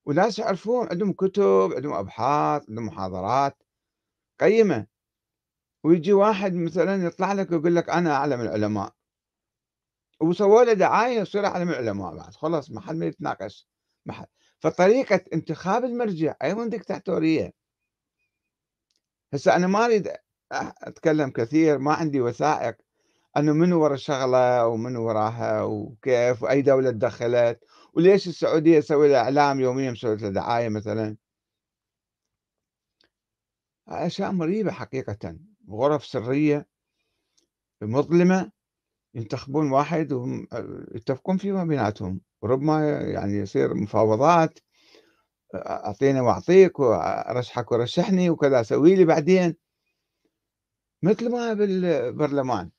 [0.06, 3.62] وناس يعرفون عندهم كتب عندهم أبحاث عندهم محاضرات
[4.40, 4.86] قيمة.
[5.84, 8.95] ويجي واحد مثلا يطلع لك ويقول لك أنا أعلم العلماء.
[10.20, 13.68] وسووا له دعاية يصير عالم العلماء بعد خلاص ما حد ما يتناقش
[14.06, 14.26] ما حد.
[14.58, 17.52] فطريقة انتخاب المرجع أيضا دكتاتورية
[19.32, 20.12] هسه أنا ما أريد
[20.52, 22.76] أتكلم كثير ما عندي وثائق
[23.36, 29.60] أنه من وراء الشغلة ومن وراها وكيف وأي دولة تدخلت وليش السعودية تسوي لها إعلام
[29.60, 31.16] يوميا مسوي لها دعاية مثلا.
[33.88, 35.38] أشياء مريبة حقيقة
[35.70, 36.66] غرف سرية
[37.82, 38.52] مظلمة
[39.16, 40.46] ينتخبون واحد وهم
[40.94, 42.20] يتفقون فيما بيناتهم.
[42.42, 44.58] وربما يعني يصير مفاوضات
[45.54, 49.56] أعطينا وأعطيك وأرشحك ورشحني وكذا سوي لي بعدين.
[51.02, 52.70] مثل ما بالبرلمان.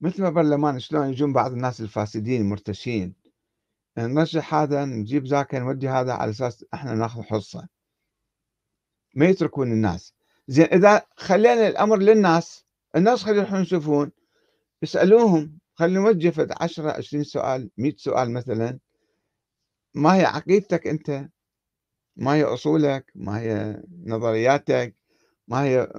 [0.00, 3.14] مثل ما برلمان شلون يجون بعض الناس الفاسدين المرتشين
[3.98, 7.68] نرشح هذا نجيب ذاك نودي هذا على أساس إحنا ناخذ حصة.
[9.14, 10.14] ما يتركون الناس.
[10.48, 12.64] زين إذا خلينا الأمر للناس
[12.96, 14.12] الناس يروحون يشوفون.
[14.84, 18.78] يسألوهم خلينا نوجه 10 20 سؤال 100 سؤال مثلا.
[19.94, 21.28] ما هي عقيدتك أنت؟
[22.16, 24.96] ما هي أصولك؟ ما هي نظرياتك؟
[25.48, 25.92] ما هي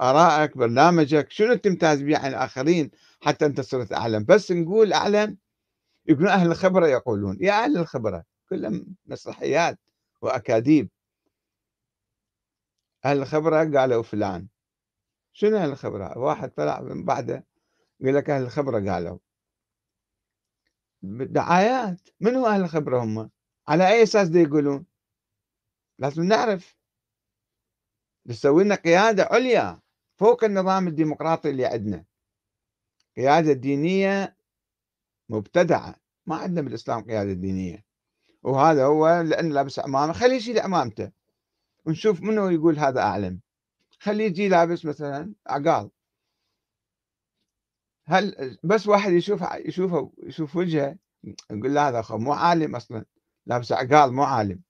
[0.00, 5.38] آرائك برنامجك؟ شنو تمتاز به عن الآخرين حتى أنت صرت أعلم؟ بس نقول أعلم
[6.06, 7.38] يقولون أهل الخبرة يقولون.
[7.40, 9.78] يا أهل الخبرة كلهم مسرحيات
[10.22, 10.90] وأكاذيب.
[13.04, 14.48] أهل الخبرة قالوا فلان.
[15.32, 17.49] شنو أهل الخبرة؟ واحد طلع من بعده
[18.00, 19.18] يقول لك أهل الخبرة قالوا.
[21.02, 23.30] دعايات من هو أهل الخبرة هم؟
[23.68, 24.86] على أي أساس دي يقولون؟
[25.98, 26.76] لازم نعرف.
[28.26, 29.80] نسوي لنا قيادة عليا
[30.16, 32.04] فوق النظام الديمقراطي اللي عندنا.
[33.16, 34.36] قيادة دينية
[35.28, 35.94] مبتدعة.
[36.26, 37.84] ما عندنا بالإسلام قيادة دينية.
[38.42, 41.10] وهذا هو لأن لابس عمامة خليه يشيل عمامته
[41.84, 43.40] ونشوف منو يقول هذا أعلم.
[43.98, 45.90] خليه يجي لابس مثلا عقال.
[48.10, 50.96] هل بس واحد يشوف يشوفه يشوف وجهه
[51.50, 53.04] يقول له هذا مو عالم أصلا.
[53.46, 54.60] لابس عقال مو عالم.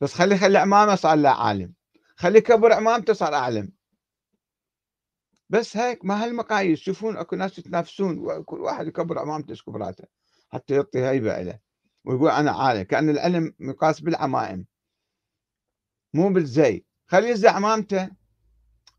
[0.00, 1.74] بس خلي خلي عمامه صار له عالم.
[2.16, 3.72] خلي كبر عمامته صار أعلم.
[5.48, 6.80] بس هيك ما هالمقاييس.
[6.80, 8.18] تشوفون أكو ناس يتنافسون.
[8.18, 10.04] وكل واحد يكبر عمامته إيش كبراته
[10.48, 11.58] حتى يعطي هيبة له
[12.04, 12.82] ويقول أنا عالم.
[12.82, 14.66] كأن العلم مقاس بالعمائم.
[16.14, 16.84] مو بالزي.
[17.06, 18.10] خلي يزي عمامته.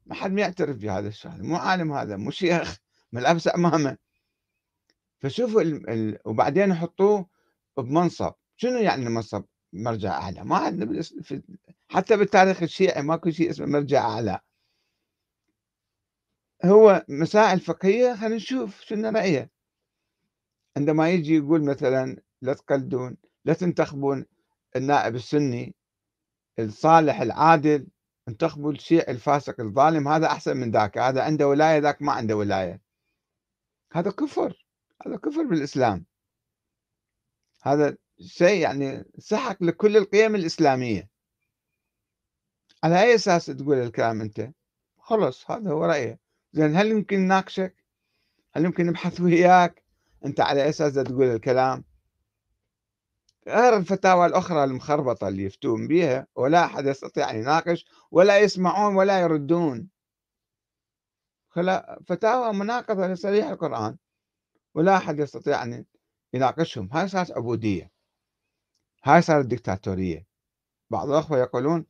[0.05, 2.17] ما حد ما يعترف بهذا الشغله مو عالم هذا.
[2.17, 2.77] مو شيخ.
[3.13, 3.97] ملابس عمامه
[5.19, 5.89] فشوفوا ال...
[5.89, 6.19] ال...
[6.25, 7.29] وبعدين يحطوه
[7.77, 8.33] بمنصب.
[8.57, 9.43] شنو يعني منصب
[9.73, 10.43] مرجع أعلى.
[10.43, 11.13] ما عندنا بالس...
[11.13, 11.41] في...
[11.89, 14.39] حتى بالتاريخ الشيعي ماكو شيء اسمه مرجع أعلى.
[16.65, 19.51] هو مسائل فقهية خلينا نشوف شنو رأيه.
[20.77, 24.25] عندما يجي يقول مثلا لا تقلدون لا تنتخبون
[24.75, 25.75] النائب السني
[26.59, 27.87] الصالح العادل
[28.27, 32.81] انتخبوا الشيعي الفاسق الظالم هذا أحسن من ذاك هذا عنده ولاية ذاك ما عنده ولاية.
[33.91, 34.65] هذا كفر
[35.05, 36.05] هذا كفر بالإسلام
[37.63, 41.09] هذا شيء يعني سحق لكل القيم الإسلامية
[42.83, 44.51] على أي أساس تقول الكلام أنت
[44.97, 46.19] خلص هذا هو رأيه
[46.53, 47.75] زين هل يمكن نناقشك؟
[48.53, 49.83] هل يمكن نبحث وياك؟
[50.25, 51.83] أنت على أساس تقول الكلام؟
[53.47, 59.19] غير الفتاوى الأخرى المخربطة اللي يفتون بها ولا أحد يستطيع أن يناقش ولا يسمعون ولا
[59.21, 59.87] يردون
[62.05, 63.97] فتاوى مناقضه لصريح القرآن
[64.75, 65.85] ولا أحد يستطيع أن
[66.33, 66.89] يناقشهم.
[66.93, 67.91] هاي صارت عبودية.
[69.03, 70.27] هاي صارت دكتاتوريه
[70.89, 71.85] بعض الأخوة يقولون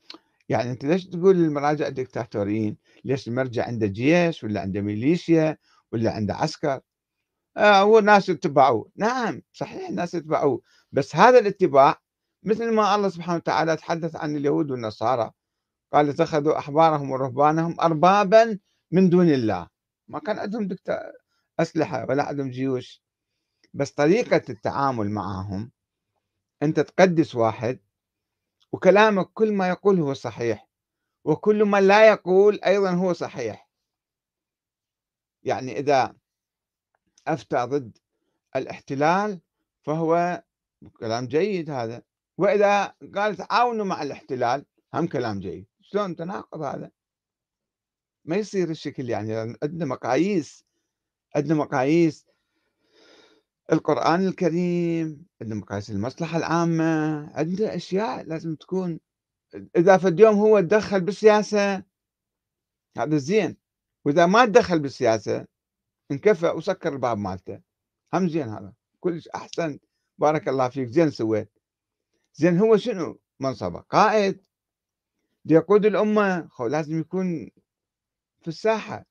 [0.50, 5.58] يعني أنت ليش تقول المراجع الدكتاتوريين؟ ليش المرجع عنده جيش ولا عنده ميليشيا
[5.92, 6.82] ولا عنده عسكر؟
[7.58, 12.02] آه هو الناس يتبعوه، نعم صحيح الناس يتبعوه، بس هذا الاتباع
[12.44, 15.32] مثل ما الله سبحانه وتعالى تحدث عن اليهود والنصارى.
[15.94, 18.60] قال اتخذوا أحبارهم ورهبانهم اربابا
[18.92, 19.68] من دون الله،
[20.08, 21.12] ما كان عندهم دكتا
[21.60, 23.04] أسلحة ولا عندهم جيوش،
[23.74, 25.72] بس طريقة التعامل معهم
[26.64, 27.80] أنت تقدس واحد
[28.72, 30.68] وكلامك كل ما يقول هو صحيح
[31.24, 33.70] وكل ما لا يقول أيضا هو صحيح.
[35.44, 36.16] يعني إذا
[37.28, 37.98] أفتى ضد
[38.56, 39.40] الاحتلال
[39.82, 40.44] فهو
[41.00, 42.02] كلام جيد هذا.
[42.38, 45.68] وإذا قال تعاونوا مع الاحتلال هم كلام جيد.
[45.82, 46.92] شلون تناقض هذا؟
[48.26, 50.66] ما يصير الشكل يعني عندنا مقاييس
[51.36, 52.26] عندنا مقاييس
[53.72, 56.84] القرآن الكريم عندنا مقاييس المصلحة العامة
[57.38, 59.00] عندنا أشياء لازم تكون
[59.76, 61.84] إذا في اليوم هو تدخل بالسياسة
[62.98, 63.58] هذا زين.
[64.06, 65.46] وإذا ما تدخل بالسياسة
[66.12, 67.62] انكفى وسكر الباب مالته.
[68.14, 68.74] هم زين هذا.
[69.00, 69.80] كلش أحسن.
[70.18, 70.88] بارك الله فيك.
[70.88, 71.52] زين سويت.
[72.34, 73.80] زين هو شنو؟ منصبه.
[73.80, 74.42] قائد.
[75.46, 76.50] يقود الأمة.
[76.60, 77.50] لازم يكون
[78.42, 79.06] في الساحة.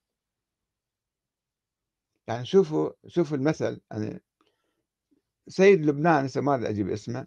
[2.29, 4.23] يعني شوفوا شوفوا المثل يعني
[5.49, 7.27] سيد لبنان هسه ما أجيب اسمه.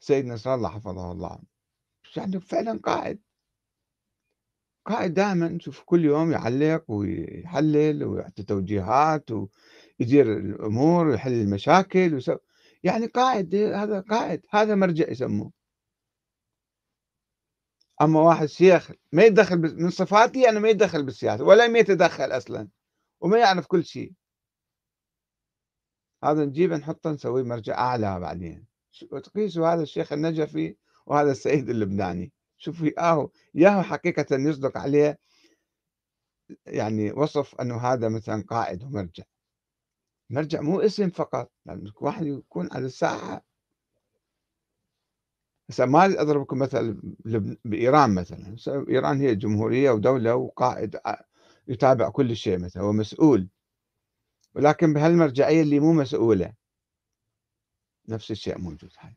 [0.00, 1.38] سيد نصر الله حفظه الله.
[2.16, 3.22] يعني فعلا قائد.
[4.86, 12.22] قائد دائما شوف كل يوم يعلق ويحلل ويعطي توجيهات ويدير الأمور ويحل المشاكل
[12.82, 15.63] يعني قائد هذا قائد هذا مرجع يسموه.
[18.02, 22.68] أما واحد شيخ ما يتدخل من صفاتي أنا ما يتدخل بالسياسة ولا يتدخل أصلا
[23.20, 24.12] وما يعرف كل شيء.
[26.24, 28.66] هذا نجيبه نحطه نسويه مرجع أعلى بعدين.
[29.12, 30.76] وتقيسوا هذا الشيخ النجفي
[31.06, 35.18] وهذا السيد اللبناني؟ شوفوا ياهو ياهو حقيقة يصدق عليه
[36.66, 39.24] يعني وصف أنه هذا مثلا قائد ومرجع.
[40.30, 43.44] مرجع مو اسم فقط يعني واحد يكون على الساحة
[45.70, 46.96] هسه ما اضرب لكم مثل
[47.64, 48.56] بإيران مثلا.
[48.88, 50.96] إيران هي جمهورية ودولة وقائد
[51.68, 53.48] يتابع كل شيء مثلا ومسؤول
[54.54, 56.52] ولكن بهالمرجعية اللي مو مسؤولة
[58.08, 59.16] نفس الشيء موجود هاي.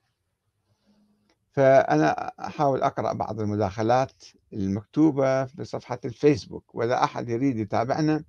[1.51, 8.23] فأنا أحاول أقرأ بعض المداخلات المكتوبة في صفحة الفيسبوك وإذا أحد يريد يتابعنا.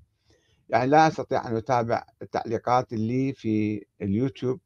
[0.68, 4.61] يعني لا أستطيع أن أتابع التعليقات اللي في اليوتيوب.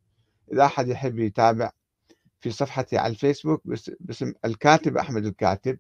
[0.53, 1.71] إذا أحد يحب يتابع
[2.43, 3.63] في صفحتي على الفيسبوك
[4.01, 5.79] باسم الكاتب أحمد الكاتب.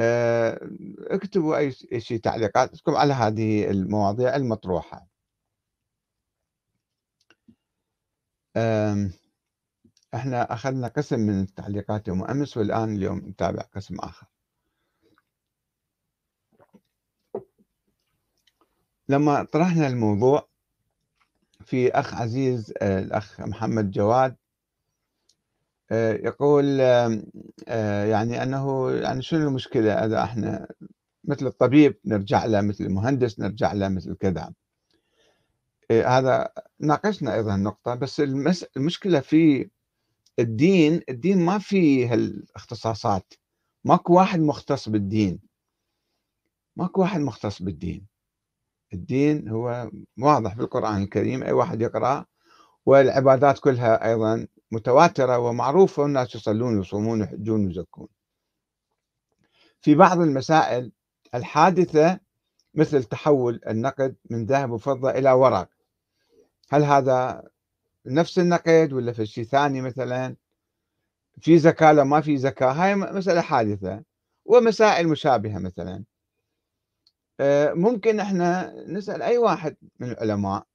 [0.00, 0.60] آه،
[0.98, 5.08] اكتبوا أي شيء تعليقات على هذه المواضيع المطروحة.
[10.14, 14.26] إحنا أخذنا قسم من التعليقات يوم أمس والآن اليوم نتابع قسم آخر.
[19.08, 20.48] لما طرحنا الموضوع
[21.64, 24.36] في أخ عزيز آه، الأخ محمد جواد
[25.92, 30.68] يقول آه، يعني أنه يعني شنو المشكلة؟ اذا إحنا
[31.24, 34.52] مثل الطبيب نرجع له مثل المهندس نرجع له مثل كذا.
[35.90, 38.20] هذا ناقشنا أيضا النقطة بس
[38.76, 39.70] المشكلة في
[40.38, 41.00] الدين.
[41.08, 43.34] الدين ما فيه هالاختصاصات.
[43.84, 45.40] ماكو واحد مختص بالدين.
[46.76, 48.06] ماكو واحد مختص بالدين.
[48.92, 52.24] الدين هو واضح في القرآن الكريم أي واحد يقرأ.
[52.86, 58.08] والعبادات كلها أيضا متواترة ومعروفة والناس يصلون ويصومون ويحجون ويزكون.
[59.80, 60.92] في بعض المسائل
[61.34, 62.20] الحادثة
[62.74, 65.68] مثل تحول النقد من ذهب وفضة إلى ورق.
[66.70, 67.48] هل هذا
[68.06, 70.36] نفس النقد ولا في شيء ثاني مثلا؟
[71.40, 74.02] في زكاة لو ما في زكاة هاي مسألة حادثة
[74.44, 76.04] ومسائل مشابهة مثلا.
[77.40, 80.66] آه، ممكن إحنا نسأل أي واحد من العلماء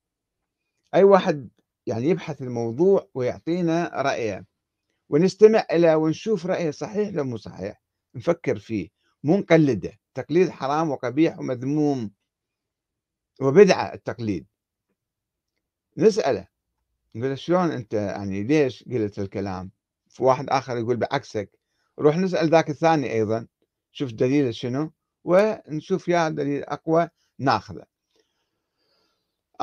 [0.96, 1.50] أي واحد
[1.88, 4.46] يعني يبحث الموضوع ويعطينا رأيه.
[5.10, 7.82] ونستمع إليه ونشوف رأيه صحيح لو مو صحيح.
[8.16, 8.90] نفكر فيه.
[9.24, 10.00] مو نقلده.
[10.14, 12.12] تقليد حرام وقبيح ومذموم.
[13.42, 14.48] وبدعة التقليد.
[15.98, 16.48] نسأله.
[17.16, 19.72] نقول شلون أنت يعني ليش قلت الكلام؟
[20.08, 21.60] في واحد آخر يقول بعكسك.
[22.00, 23.48] روح نسأل ذاك الثاني أيضا.
[23.92, 24.92] شوف دليله شنو.
[25.24, 27.93] ونشوف يا دليل أقوى ناخذه.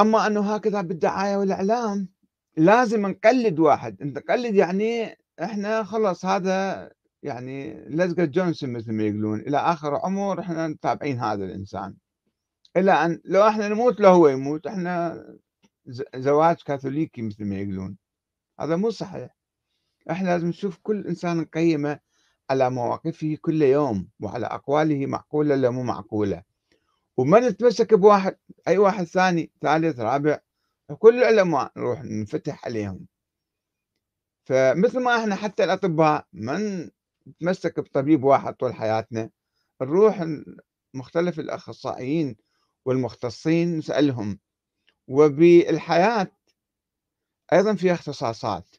[0.01, 2.09] أما أنه هكذا بالدعاية والإعلام
[2.57, 6.91] لازم نقلد واحد، أنت قلد يعني إحنا خلص هذا
[7.23, 9.41] يعني لزقة جونسون مثل ما يقولون.
[9.41, 11.95] إلى آخر عمر إحنا متابعين هذا الإنسان.
[12.77, 14.67] إلى أن لو إحنا نموت لو هو يموت.
[14.67, 15.25] إحنا
[16.17, 17.97] زواج كاثوليكي مثل ما يقولون.
[18.61, 19.37] هذا مو صحيح.
[20.11, 21.99] إحنا لازم نشوف كل إنسان نقيمه
[22.51, 26.43] على مواقفه كل يوم وعلى أقواله معقولة ولا مو معقولة.
[27.21, 28.37] وما نتمسك بواحد
[28.69, 30.41] أي واحد ثاني ثالث رابع
[30.99, 33.07] كل العلماء نروح نفتح عليهم.
[34.45, 36.91] فمثل ما إحنا حتى الأطباء ما
[37.27, 39.31] نتمسك بطبيب واحد طول حياتنا
[39.83, 40.27] نروح
[40.95, 42.37] مختلف الأخصائيين
[42.85, 44.39] والمختصين نسألهم.
[45.09, 46.33] وبالحياة
[47.53, 48.77] أيضا فيها اختصاصات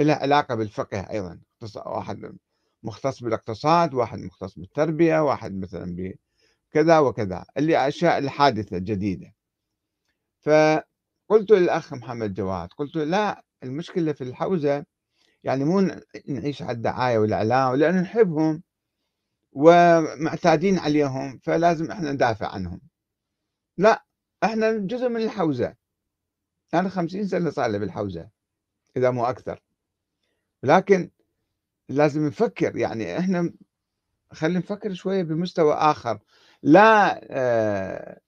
[0.00, 1.40] لها علاقة بالفقه أيضا.
[1.86, 2.38] واحد
[2.82, 5.96] مختص بالاقتصاد واحد مختص بالتربية واحد مثلا
[6.70, 9.34] بكذا وكذا اللي أشياء الحادثة الجديدة.
[10.40, 14.84] فقلت للأخ محمد جواد قلت لا المشكلة في الحوزة
[15.44, 15.80] يعني مو
[16.28, 18.62] نعيش على الدعاية والإعلام لأن نحبهم
[19.52, 22.80] ومعتادين عليهم فلازم إحنا ندافع عنهم.
[23.78, 24.04] لا
[24.44, 25.74] إحنا جزء من الحوزة.
[26.74, 28.30] أنا خمسين سنة صار لي بالحوزة
[28.96, 29.60] إذا مو أكثر.
[30.62, 31.10] لكن
[31.88, 33.52] لازم نفكر يعني إحنا
[34.32, 36.18] خلينا نفكر شوية بمستوى آخر.
[36.62, 38.20] لا آه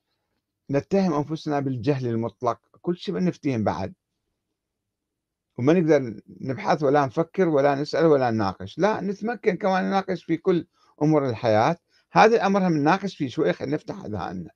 [0.71, 2.59] نتهم أنفسنا بالجهل المطلق.
[2.81, 3.95] كل شيء بنفتيهم بعد.
[5.59, 8.79] وما نقدر نبحث ولا نفكر ولا نسأل ولا نناقش.
[8.79, 10.67] لا نتمكن كمان نناقش في كل
[11.03, 11.77] أمور الحياة.
[12.13, 14.51] هذا الأمر هم نناقش فيه شوي خلينا نفتح أذهاننا.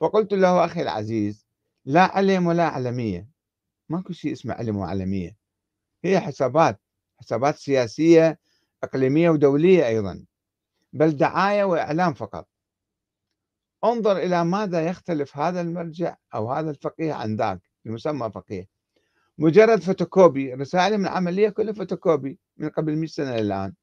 [0.00, 1.46] فقلت له أخي العزيز
[1.84, 3.28] لا علم ولا علمية
[3.88, 5.36] ماكو شيء اسمه علم وعلمية
[6.04, 6.80] هي حسابات
[7.18, 8.38] حسابات سياسية
[8.82, 10.24] إقليمية ودولية أيضا.
[10.92, 12.48] بل دعاية وإعلام فقط.
[13.84, 18.68] انظر إلى ماذا يختلف هذا المرجع أو هذا الفقيه عن ذاك المسمى فقيه.
[19.38, 23.74] مجرد فوتوكوبي رسائل من عملية كلها فوتوكوبي من قبل 100 سنة الآن.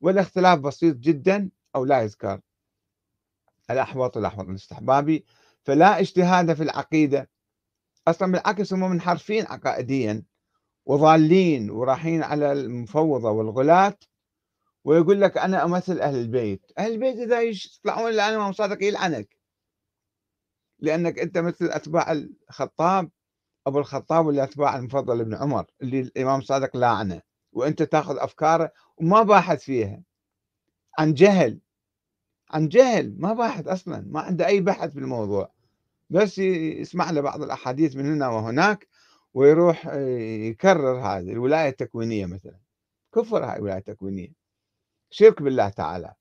[0.00, 2.40] والاختلاف بسيط جدا أو لا يذكر
[3.70, 5.24] الأحوط والأحوط الاستحبابي.
[5.64, 7.30] فلا اجتهاد في العقيدة.
[8.08, 10.22] أصلا بالعكس هم منحرفين عقائديا
[10.86, 13.98] وضالين ورايحين على المفوضة والغلاة.
[14.86, 16.72] ويقول لك أنا أمثل أهل البيت.
[16.78, 19.36] أهل البيت إذا يطلعون الآن صادق يلعنك
[20.78, 23.10] لأنك أنت مثل أتباع الخطاب
[23.66, 27.22] أبو الخطاب ولا أتباع المفضل ابن عمر اللي الإمام صادق لاعنه
[27.52, 30.02] وأنت تأخذ أفكاره وما باحث فيها.
[30.98, 31.60] عن جهل.
[32.50, 33.14] عن جهل.
[33.18, 34.06] ما باحث أصلا.
[34.10, 35.52] ما عنده أي بحث بالموضوع
[36.10, 38.88] بس يسمع له بعض الأحاديث من هنا وهناك
[39.34, 39.86] ويروح
[40.50, 42.58] يكرر هذه الولاية التكوينية مثلا.
[43.14, 44.45] كفر هاي الولاية التكوينية.
[45.10, 46.14] شرك بالله تعالى.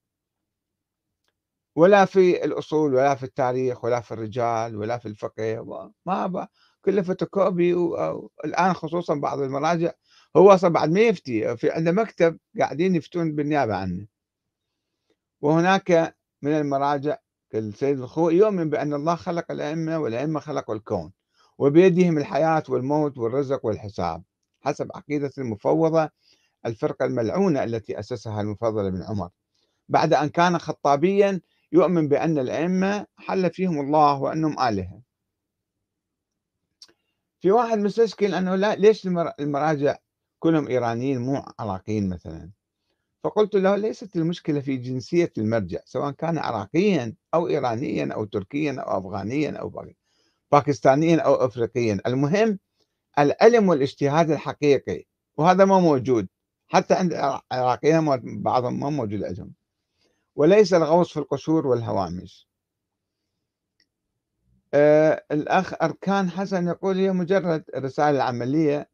[1.76, 5.64] ولا في الأصول ولا في التاريخ ولا في الرجال ولا في الفقه
[6.06, 6.48] ما
[6.86, 9.92] كله فوتوكوبي والآن خصوصا بعض المراجع
[10.38, 14.08] هو أصلا بعد ما يفتي في عنده مكتب قاعدين يفتون بالنيابة عنه.
[15.42, 17.18] وهناك من المراجع
[17.50, 21.12] كالسيد الخوئي يؤمن بأن الله خلق الأئمة والأئمة خلقوا الكون.
[21.58, 24.24] وبيدهم الحياة والموت والرزق والحساب
[24.62, 26.10] حسب عقيدة المفوضة
[26.66, 29.30] الفرقة الملعونة التي أسسها المفضل بن عمر.
[29.90, 31.42] بعد أن كان خطابيا
[31.72, 35.02] يؤمن بأن الأئمة حل فيهم الله وأنهم آلهة.
[37.42, 39.08] في واحد مستشكل أنه لا ليش
[39.40, 39.98] المراجع
[40.40, 42.52] كلهم إيرانيين مو عراقيين مثلا؟
[43.24, 49.00] فقلت له ليست المشكلة في جنسية المرجع سواء كان عراقيا أو إيرانيا أو تركيا أو
[49.00, 49.86] أفغانيا أو
[50.52, 52.02] باكستانيا أو أفريقيا.
[52.08, 52.60] المهم
[53.20, 55.06] العلم والاجتهاد الحقيقي
[55.38, 56.28] وهذا ما موجود.
[56.68, 57.14] حتى عند
[57.52, 59.54] العراقيين بعضهم ما موجود عندهم
[60.36, 62.48] وليس الغوص في القشور والهوامش.
[64.74, 68.90] آه الأخ أركان حسن يقول هي مجرد رسالة عملية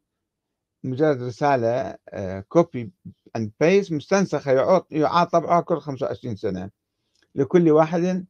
[0.84, 2.92] مجرد رسالة آه copy
[3.36, 6.70] and paste مستنسخة يعاد طبعها كل 25 سنة.
[7.34, 8.26] لكل واحد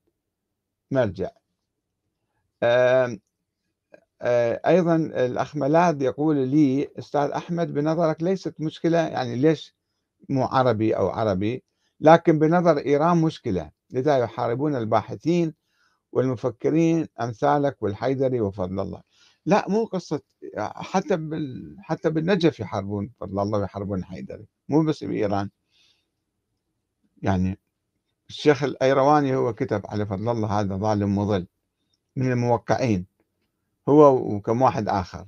[0.90, 1.30] مرجع.
[2.62, 3.18] آه
[4.22, 8.98] أيضا الأخ ملاذ يقول لي أستاذ أحمد بنظرك ليست مشكلة.
[8.98, 9.74] يعني ليش
[10.28, 11.64] مو عربي أو عربي؟
[12.00, 15.54] لكن بنظر إيران مشكلة لذا يحاربون الباحثين
[16.12, 19.02] والمفكرين أمثالك والحيدري وفضل الله.
[19.46, 20.20] لا مو قصة
[20.58, 21.76] حتى بال...
[21.78, 25.50] حتى بالنجف يحاربون فضل الله ويحاربون الحيدري مو بس بإيران.
[27.22, 27.58] يعني
[28.28, 31.46] الشيخ الأيرواني هو كتب على فضل الله هذا ظالم مضل
[32.16, 33.11] من الموقعين.
[33.88, 35.26] هو وكم واحد آخر.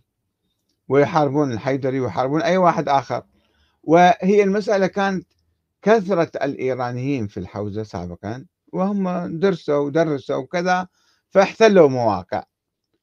[0.88, 3.22] ويحاربون الحيدري ويحاربون أي واحد آخر.
[3.82, 5.26] وهي المسألة كانت
[5.82, 10.88] كثرة الإيرانيين في الحوزة سابقا وهم درسوا ودرسوا وكذا
[11.30, 12.42] فاحتلوا مواقع.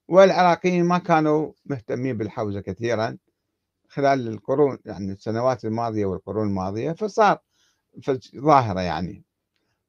[0.08, 3.18] والعراقيين ما كانوا مهتمين بالحوزة كثيرا.
[3.88, 7.38] خلال القرون يعني السنوات الماضية والقرون الماضية فصار
[8.36, 9.24] ظاهرة يعني.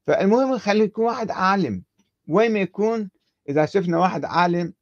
[0.06, 1.82] فالمهم خلي يكون واحد عالم.
[2.28, 3.10] وين ما يكون
[3.48, 4.72] إذا شفنا واحد عالم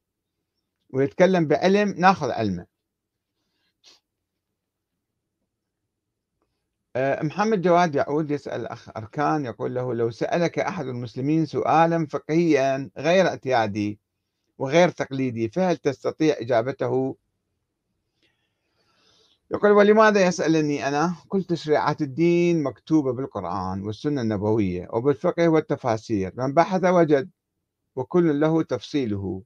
[0.93, 2.67] ويتكلم بعلم ناخذ علمه
[6.97, 12.91] آه، محمد جواد يعود يسأل الأخ أركان يقول له لو سألك أحد المسلمين سؤالا فقهيا
[12.99, 13.99] غير اعتيادي
[14.59, 17.17] وغير تقليدي فهل تستطيع إجابته؟
[19.51, 26.85] يقول ولماذا يسألني أنا؟ كل تشريعات الدين مكتوبة بالقرآن والسنة النبوية وبالفقه والتفاسير من بحث
[26.85, 27.31] وجد
[27.97, 29.43] وكل له تفصيله.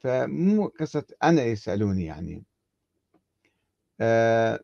[0.00, 2.44] فمو قصة أنا يسألوني يعني.
[4.00, 4.60] آه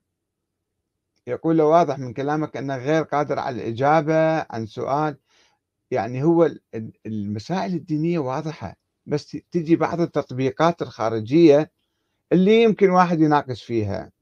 [1.27, 5.19] يقول له واضح من كلامك أنك غير قادر على الإجابة عن سؤال.
[5.91, 6.51] يعني هو
[7.07, 8.77] المسائل الدينية واضحة
[9.07, 11.71] بس تجي بعض التطبيقات الخارجية
[12.33, 14.13] اللي يمكن واحد يناقش فيها.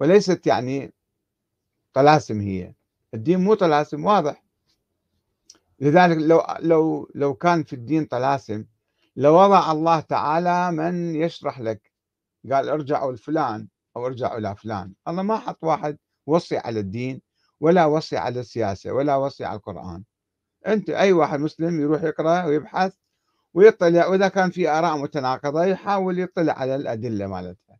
[0.00, 0.92] وليست يعني
[1.92, 2.74] طلاسم هي.
[3.14, 4.44] الدين مو طلاسم واضح.
[5.80, 8.64] لذلك لو لو لو كان في الدين طلاسم
[9.18, 11.92] لوضع الله تعالى من يشرح لك.
[12.52, 14.94] قال ارجعوا لفلان أو ارجعوا إلى فلان.
[15.08, 17.22] الله ما حط واحد وصي على الدين
[17.60, 20.04] ولا وصي على السياسة ولا وصي على القرآن.
[20.66, 22.94] أنت أي واحد مسلم يروح يقرأ ويبحث
[23.54, 27.78] ويطلع وإذا كان في آراء متناقضة يحاول يطلع على الأدلة مالتها.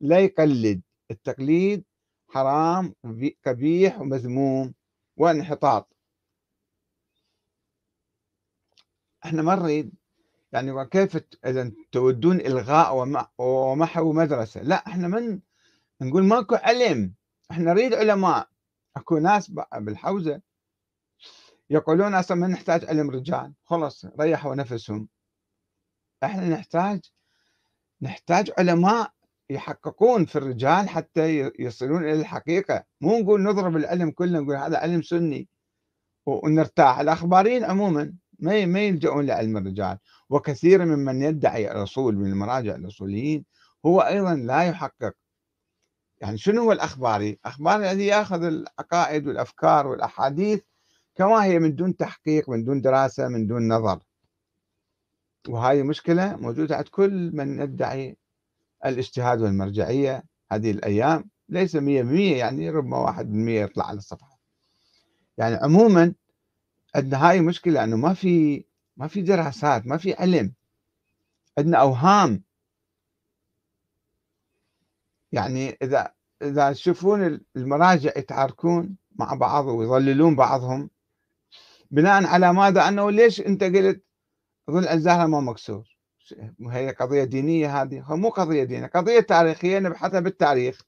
[0.00, 0.82] لا يقلد.
[1.10, 1.84] التقليد
[2.28, 2.94] حرام
[3.46, 4.74] قبيح ومذموم
[5.16, 5.96] وانحطاط.
[9.24, 9.97] إحنا ما نريد
[10.52, 12.96] يعني كيف إذا تودون إلغاء
[13.38, 15.40] ومحو مدرسة؟ لا إحنا من
[16.00, 17.14] نقول ماكو علم.
[17.50, 18.48] إحنا نريد علماء.
[18.96, 20.40] أكو ناس بالحوزة
[21.70, 23.54] يقولون أصلا ما نحتاج علم رجال.
[23.64, 25.08] خلص ريحوا نفسهم.
[26.24, 27.00] إحنا نحتاج
[28.02, 29.12] نحتاج علماء
[29.50, 32.84] يحققون في الرجال حتى يصلون إلى الحقيقة.
[33.00, 35.48] مو نقول نضرب العلم كله نقول هذا علم سني
[36.26, 36.98] ونرتاح.
[36.98, 39.98] الأخباريين عموما ما ما يلجؤون لعلم الرجال.
[40.30, 43.44] وكثير ممن يدعي الاصول من المراجع الاصوليين
[43.86, 45.12] هو أيضا لا يحقق.
[46.20, 50.60] يعني شنو هو الاخباري؟ الاخباري الذي يأخذ العقائد والأفكار والأحاديث
[51.14, 53.98] كما هي من دون تحقيق من دون دراسة من دون نظر.
[55.48, 58.16] وهذه مشكلة موجودة عند كل من يدعي
[58.86, 61.30] الاجتهاد والمرجعية هذه الأيام.
[61.48, 61.80] ليس 100%
[62.38, 64.38] يعني ربما 1% يطلع على الصفحة.
[65.38, 66.14] يعني عموما
[66.94, 68.64] عندنا هاي مشكلة إنه ما في
[68.96, 70.54] ما في دراسات ما في علم.
[71.58, 72.42] عندنا أوهام.
[75.32, 76.12] يعني إذا
[76.42, 80.90] إذا تشوفون المراجع يتعاركون مع بعض ويضللون بعضهم
[81.90, 84.04] بناء على ماذا؟ أنه ليش أنت قلت
[84.70, 85.98] ظل الزهره ما مكسور؟
[86.60, 88.14] هي قضية دينية هذه.
[88.16, 90.82] مو قضية دينية قضية تاريخية نبحثها بالتاريخ.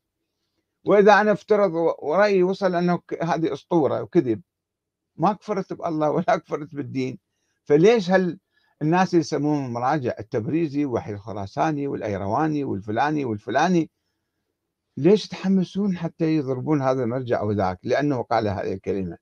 [0.84, 1.72] وإذا أنا افترض
[2.02, 4.40] ورأيي وصل أنه هذه أسطورة وكذب
[5.20, 7.18] ما كفرت بالله ولا كفرت بالدين.
[7.64, 8.38] فليش هل
[8.82, 13.90] الناس اللي يسموهم مراجع؟ التبريزي وحي الخراساني والأيرواني والفلاني والفلاني.
[14.96, 19.18] ليش يتحمسون حتى يضربون هذا المرجع أو ذاك؟ لأنه قال هذه الكلمة.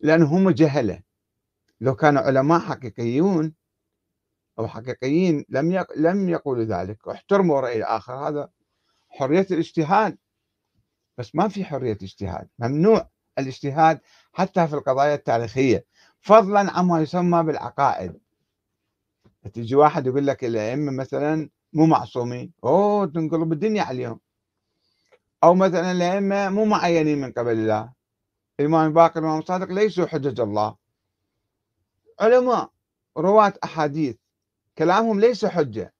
[0.00, 1.02] لأنه هم جهلة.
[1.80, 3.54] لو كانوا علماء حقيقيون
[4.58, 5.86] أو حقيقيين لم يق...
[5.96, 7.06] لم يقولوا ذلك.
[7.06, 8.28] واحترموا رأي الآخر.
[8.28, 8.50] هذا
[9.08, 10.18] حرية الاجتهاد.
[11.18, 14.00] بس ما في حرية اجتهاد ممنوع الاجتهاد
[14.32, 15.84] حتى في القضايا التاريخية.
[16.20, 18.20] فضلا عما يسمى بالعقائد.
[19.52, 22.52] تجي واحد يقول لك الأئمة مثلا مو معصومين.
[22.64, 24.20] أوه تنقلب الدنيا عليهم.
[25.44, 27.92] أو مثلا الأئمة مو معينين من قبل الله.
[28.60, 30.76] الإمام باقر والامام الصادق ليسوا حجج الله.
[32.20, 32.70] علماء
[33.16, 34.16] رواة أحاديث
[34.78, 35.94] كلامهم ليس حجة.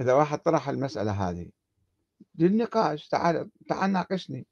[0.00, 1.50] إذا واحد طرح المسألة هذه
[2.38, 4.46] للنقاش تعال تعال ناقشني.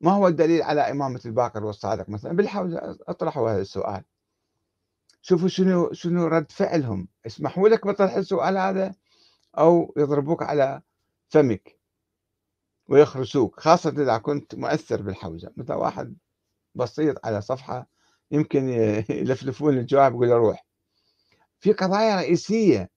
[0.00, 4.04] ما هو الدليل على إمامة الباقر والصادق مثلا؟ بالحوزة أطرحوا هذا السؤال.
[5.22, 7.08] شوفوا شنو شنو رد فعلهم.
[7.26, 8.94] يسمحوا لك بطرح السؤال هذا
[9.58, 10.82] أو يضربوك على
[11.28, 11.78] فمك
[12.88, 15.52] ويخرسوك خاصة إذا كنت مؤثر بالحوزة.
[15.56, 16.16] مثل واحد
[16.74, 17.86] بسيط على صفحة
[18.30, 18.68] يمكن
[19.20, 20.66] يلفلفون الجواب يقول روح.
[21.60, 22.90] في قضايا رئيسية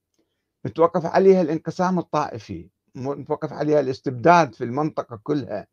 [0.65, 5.67] متوقف عليها الانقسام الطائفي متوقف عليها الاستبداد في المنطقة كلها.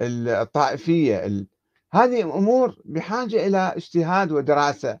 [0.00, 1.26] الطائفية.
[1.26, 1.46] ال...
[1.92, 4.98] هذه أمور بحاجة إلى اجتهاد ودراسة.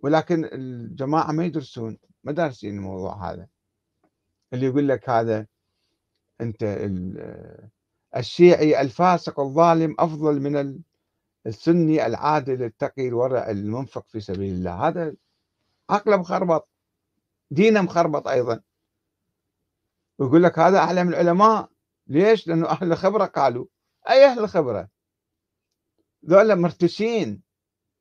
[0.00, 3.46] ولكن الجماعة ما يدرسون ما دارسين الموضوع هذا.
[4.52, 5.46] اللي يقول لك هذا
[6.40, 6.78] أنت
[8.16, 10.80] الشيعي الفاسق الظالم أفضل من
[11.46, 14.88] السني العادل التقي الورع المنفق في سبيل الله.
[14.88, 15.14] هذا
[15.90, 16.68] عقله مخربط
[17.50, 18.60] دينه مخربط أيضا.
[20.18, 21.68] ويقول لك هذا أعلم العلماء
[22.10, 23.66] ليش؟ لأنه أهل الخبرة قالوا
[24.10, 24.88] أي أهل الخبرة؟
[26.26, 27.42] ذولا مرتشين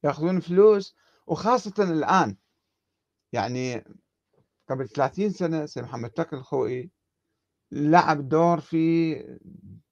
[0.03, 0.95] يأخذون فلوس
[1.27, 2.37] وخاصة الآن.
[3.33, 3.83] يعني
[4.69, 6.91] قبل 30 سنة سيد محمد تقي الخوئي
[7.71, 9.15] لعب دور في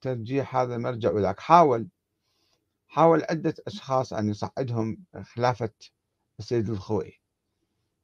[0.01, 1.39] ترجيح هذا المرجع وذاك.
[1.39, 1.89] حاول
[2.87, 5.73] حاول عدة أشخاص أن يصعدهم خلافة
[6.39, 7.21] السيد الخوئي.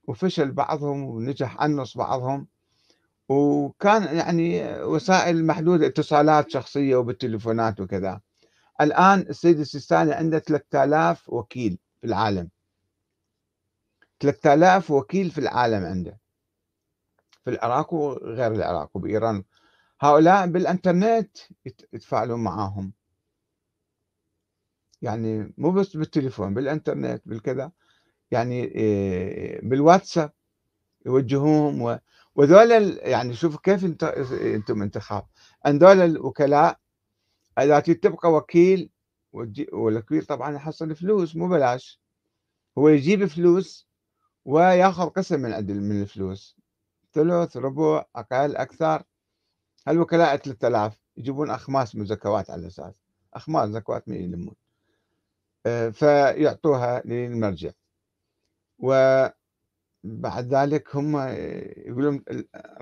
[0.07, 2.47] وفشل بعضهم ونجح أنص بعضهم.
[3.34, 8.22] وكان يعني وسائل محدودة اتصالات شخصية وبالتليفونات وكذا.
[8.82, 12.50] الآن السيد السيستاني عنده 3000 وكيل في العالم.
[14.20, 16.20] 3000 وكيل في العالم عنده.
[17.44, 19.44] في العراق وغير العراق وبإيران.
[20.02, 21.38] هؤلاء بالإنترنت
[21.94, 22.94] يتفاعلون معاهم.
[25.02, 27.72] يعني مو بس بالتليفون بالإنترنت بالكذا.
[28.32, 30.32] يعني إيه، بالواتساب
[31.06, 32.00] يوجهوهم
[32.36, 35.26] وذول يعني شوفوا كيف انت أنتم انتخاب.
[35.66, 36.80] هذول الوكلاء
[37.60, 38.90] اذا تبقى وكيل
[39.74, 42.02] والوكيل طبعا يحصل فلوس مو بلاش.
[42.78, 43.88] هو يجيب فلوس
[44.46, 46.58] ويأخذ قسم من من الفلوس.
[47.14, 49.04] ثلث ربع أقل أكثر.
[49.88, 52.94] الوكلاء 3000 يجيبون أخماس من زكوات على أساس.
[53.34, 54.56] أخماس زكوات ما يلمون.
[55.66, 57.72] آه، فيعطوها للمرجع.
[58.80, 58.94] و
[60.04, 61.18] بعد ذلك هم
[61.78, 62.24] يقولون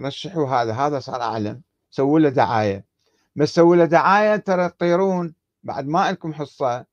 [0.02, 2.86] رشحوا هذا هذا صار أعلم سووا له دعاية.
[3.36, 6.86] بس سووا له دعاية ترى تطيرون بعد ما لكم حصة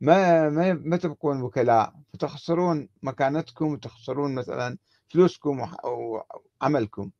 [0.00, 1.94] ما ما ما تبقون وكلاء.
[2.12, 7.10] فتخسرون مكانتكم وتخسرون مثلا فلوسكم وعملكم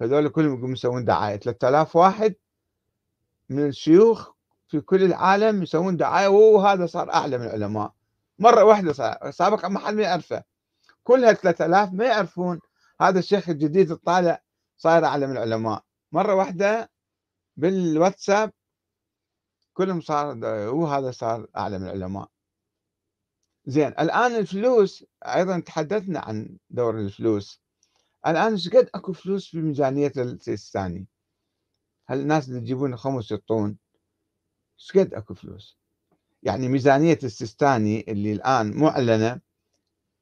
[0.00, 1.36] فذول كلهم يقومون يسوون دعاية.
[1.36, 2.34] 3000 واحد
[3.48, 4.30] من الشيوخ
[4.68, 6.28] في كل العالم يسوون دعاية.
[6.28, 7.92] وهذا صار اعلى من العلماء.
[8.38, 10.49] مرة واحدة صار سابقا ما حد ما يعرفه.
[11.04, 12.60] كلها 3000 ما يعرفون
[13.00, 14.42] هذا الشيخ الجديد الطالع
[14.76, 15.84] صاير اعلى من العلماء.
[16.12, 16.90] مرة واحدة
[17.56, 18.52] بالواتساب
[19.72, 22.28] كلهم صار هو هذا صار اعلى من العلماء.
[23.66, 27.60] زين الآن الفلوس أيضا تحدثنا عن دور الفلوس.
[28.26, 31.06] الآن إيش قد أكو فلوس في ميزانية السيستاني
[32.06, 33.78] هل الناس اللي يجيبون خمس يعطون؟
[34.80, 35.78] إيش قد أكو فلوس؟
[36.42, 39.40] يعني ميزانية السيستاني اللي الآن معلنة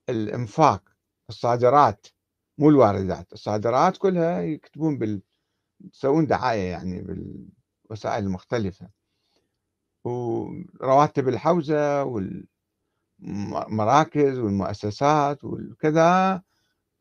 [0.09, 0.83] الإنفاق
[1.29, 2.07] الصادرات
[2.59, 5.23] مو الواردات الصادرات كلها يكتبون بال
[5.95, 8.89] يسوون دعاية يعني بالوسائل المختلفة.
[10.05, 12.05] ورواتب الحوزة
[13.21, 16.43] والمراكز والمؤسسات والكذا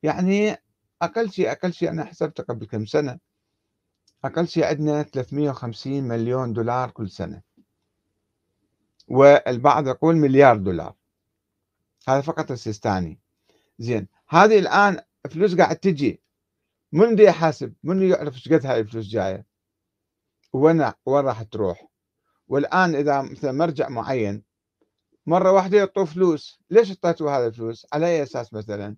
[0.04, 0.58] يعني
[1.02, 3.20] أقل شيء أقل شيء أنا حسبته قبل كم سنة
[4.26, 7.42] أقل شيء عندنا 350 مليون دولار كل سنة.
[9.08, 10.96] والبعض يقول مليار دولار.
[12.08, 13.20] هذا فقط السيستاني.
[13.80, 15.00] زين هذه الآن
[15.30, 16.22] فلوس قاعد تجي.
[16.92, 19.46] من بده يحاسب؟ من يعرف إيش قد هاي الفلوس جاية؟
[20.54, 21.88] وين وين راح تروح؟
[22.48, 24.44] والآن إذا مثلا مرجع معين
[25.26, 26.60] مرة واحدة يعطوه فلوس.
[26.70, 28.96] ليش اعطيتوا هذا الفلوس؟ على أي أساس مثلا؟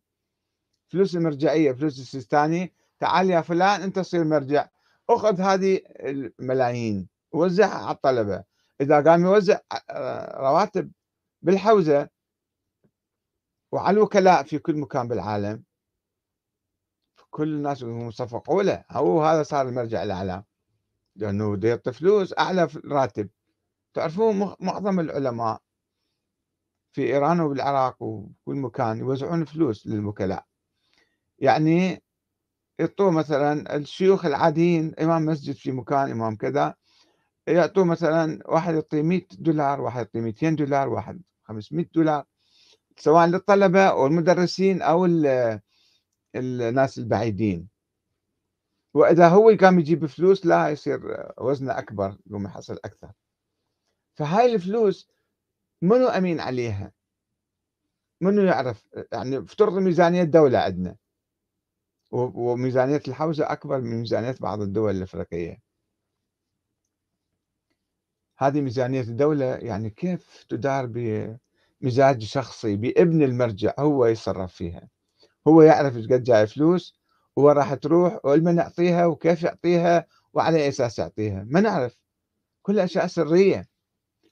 [0.88, 2.74] فلوس المرجعية فلوس السيستاني.
[3.00, 4.68] تعال يا فلان أنت تصير مرجع.
[5.10, 8.44] أخذ هذه الملايين وزعها على الطلبة.
[8.82, 10.92] إذا قام يوزع آه، رواتب
[11.42, 12.10] بالحوزة
[13.72, 15.64] وعلى الوكلاء في كل مكان بالعالم
[17.30, 18.84] كل الناس صفقوا له.
[18.92, 20.44] هو هذا صار المرجع الأعلى
[21.16, 23.30] لأنه بده يعطي فلوس أعلى راتب
[23.94, 25.62] تعرفون معظم العلماء
[26.92, 30.46] في إيران وبالعراق وكل مكان يوزعون فلوس للوكلاء.
[31.40, 32.04] يعني
[32.80, 36.76] يعطوه مثلا الشيوخ العاديين إمام مسجد في مكان إمام كذا
[37.48, 42.26] يعطوه مثلا واحد يعطيه 100 دولار واحد يعطيه 200 دولار واحد 500 دولار.
[43.00, 45.08] سواء للطلبة أو المدرسين أو
[46.36, 47.68] الناس البعيدين.
[48.94, 51.00] وإذا هو قام يجيب فلوس لا يصير
[51.38, 53.12] وزنه أكبر يقوم يحصل أكثر.
[54.14, 55.10] فهاي الفلوس
[55.82, 56.92] منو أمين عليها؟
[58.22, 60.96] منو يعرف؟ يعني افترض ميزانية الدولة عندنا.
[62.12, 65.62] وميزانية الحوزة أكبر من ميزانية بعض الدول الأفريقية.
[68.38, 70.86] هذه ميزانية الدولة يعني كيف تدار
[71.82, 74.90] بمزاج شخصي بابن المرجع هو يتصرف فيها.
[75.48, 77.00] هو يعرف إيش قد جاي فلوس
[77.36, 81.46] وين راح تروح ولمن يعطيها وكيف يعطيها وعلى أي أساس يعطيها.
[81.50, 82.00] ما نعرف.
[82.62, 83.68] كل أشياء سرية.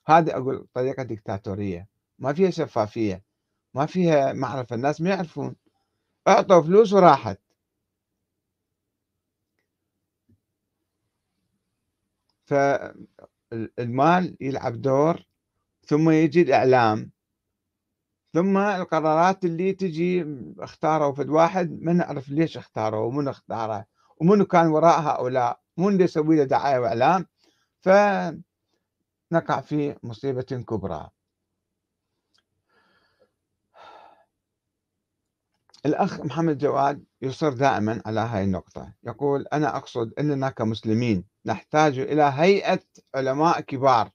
[0.06, 1.88] هذه أقول طريقة ديكتاتورية.
[2.18, 3.22] ما فيها شفافية.
[3.74, 4.76] ما فيها معرفة.
[4.76, 5.56] الناس ما يعرفون.
[6.28, 7.40] أعطوا فلوس وراحت.
[12.46, 15.26] فالمال يلعب دور
[15.86, 17.10] ثم يجي الإعلام.
[18.38, 20.26] ثم القرارات اللي تجي
[20.58, 23.84] اختاروا فد واحد ما نعرف ليش اختاروا ومن اختاره
[24.20, 27.26] ومن كان وراء هؤلاء من اللي يسوي له دعاية واعلام
[27.80, 31.08] فنقع في مصيبة كبرى.
[35.86, 42.32] الأخ محمد جواد يصر دائما على هاي النقطة يقول أنا أقصد أننا كمسلمين نحتاج إلى
[42.34, 42.80] هيئة
[43.14, 44.10] علماء كبار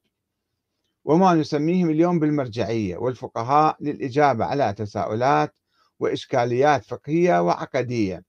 [1.05, 5.55] وما نسميهم اليوم بالمرجعية والفقهاء للإجابة على تساؤلات
[5.99, 8.23] وإشكاليات فقهية وعقدية.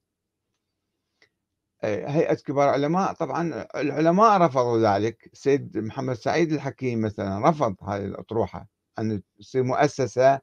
[1.84, 5.30] هيئة كبار العلماء طبعا العلماء رفضوا ذلك.
[5.32, 8.68] السيد محمد سعيد الحكيم مثلا رفض هذه الأطروحة
[8.98, 10.40] أن تصير مؤسسة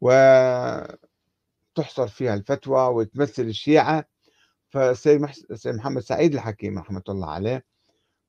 [0.00, 0.98] وتحصر
[2.08, 4.04] فيها الفتوى وتمثل الشيعة.
[4.68, 5.26] فالسيد
[5.66, 7.64] محمد سعيد الحكيم رحمة الله عليه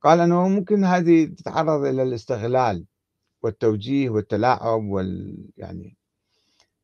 [0.01, 2.85] قال أنه ممكن هذه تتعرض إلى الاستغلال
[3.43, 5.97] والتوجيه والتلاعب وال يعني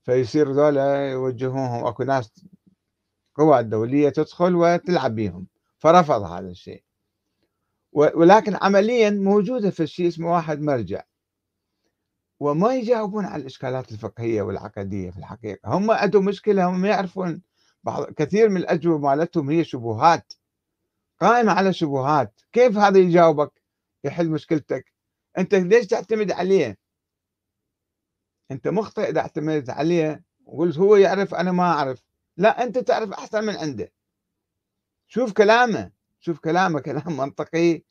[0.03, 1.85] فيصير ذولا يوجهوهم.
[1.85, 2.45] أكو ناس
[3.35, 5.47] قوى دوليه تدخل وتلعب بهم
[5.77, 6.83] فرفض هذا الشيء.
[7.91, 11.03] ولكن عمليا موجودة في الشيء اسمه واحد مرجع.
[12.39, 15.77] وما يجاوبون على الإشكالات الفقهية والعقدية في الحقيقة.
[15.77, 17.41] هم عندهم مشكلة هم ما يعرفون
[17.83, 20.33] بعض كثير من الأجوبة مالتهم هي شبهات.
[21.21, 22.41] قائمة على شبهات.
[22.51, 23.61] كيف هذا يجاوبك؟
[24.03, 24.92] يحل مشكلتك.
[25.37, 26.77] انت ليش تعتمد عليه؟
[28.51, 32.03] انت مخطئ اذا اعتمدت عليه وقلت هو يعرف أنا ما اعرف.
[32.37, 33.91] لا انت تعرف احسن من عنده.
[35.07, 35.91] شوف كلامه.
[36.19, 36.79] شوف كلامه.
[36.89, 37.83] كلام منطقي.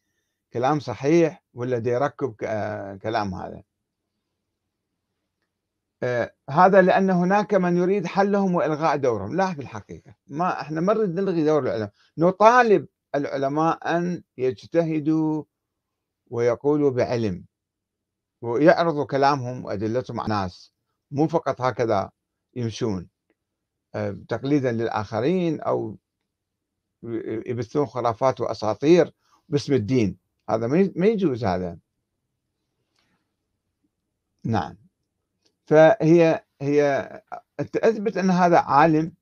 [0.52, 1.44] كلام صحيح.
[1.54, 2.34] ولا دي يركب
[3.02, 3.62] كلام هذا.
[6.02, 9.36] آه هذا لأن هناك من يريد حلهم وإلغاء دورهم.
[9.36, 10.14] لا في الحقيقة.
[10.26, 11.90] ما إحنا ما نريد نلغي دور العلماء.
[12.18, 15.44] نطالب العلماء أن يجتهدوا
[16.32, 17.44] ويقولوا بعلم.
[18.40, 20.72] ويعرضوا كلامهم وأدلتهم على الناس.
[21.10, 22.10] مو فقط هكذا
[22.54, 23.08] يمشون.
[23.94, 25.98] آه، تقليدا للآخرين أو
[27.46, 29.12] يبثون خرافات وأساطير
[29.48, 30.18] باسم الدين.
[30.50, 30.66] هذا
[30.96, 31.78] ما يجوز هذا.
[34.44, 34.76] نعم.
[35.66, 37.22] فهي هي
[37.60, 39.12] أثبت أن هذا عالم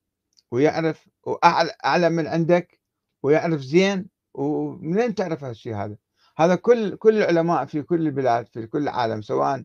[0.51, 2.79] ويعرف وأعلى من عندك
[3.23, 5.97] ويعرف زين ومنين تعرف هالشيء هذا؟
[6.41, 9.63] هذا كل كل العلماء في كل البلاد في كل العالم سواء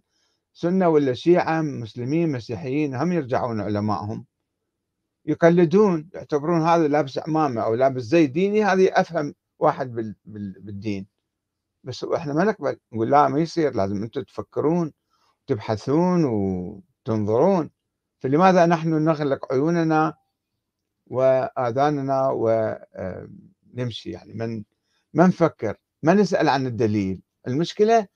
[0.53, 4.27] سنة ولا شيعة مسلمين مسيحيين هم يرجعون علمائهم.
[5.27, 11.07] يقلدون يعتبرون هذا لابس عمامة أو لابس زي ديني هذه أفهم واحد بالدين.
[11.85, 14.93] بس إحنا ما نقبل نقول لا ما يصير لازم أنتم تفكرون
[15.47, 17.71] تبحثون وتنظرون.
[18.19, 20.15] فلماذا نحن نغلق عيوننا
[21.07, 24.65] وآذاننا ونمشي يعني من
[25.15, 27.21] ما نفكر؟ ما نسأل عن الدليل.
[27.49, 28.07] المشكلة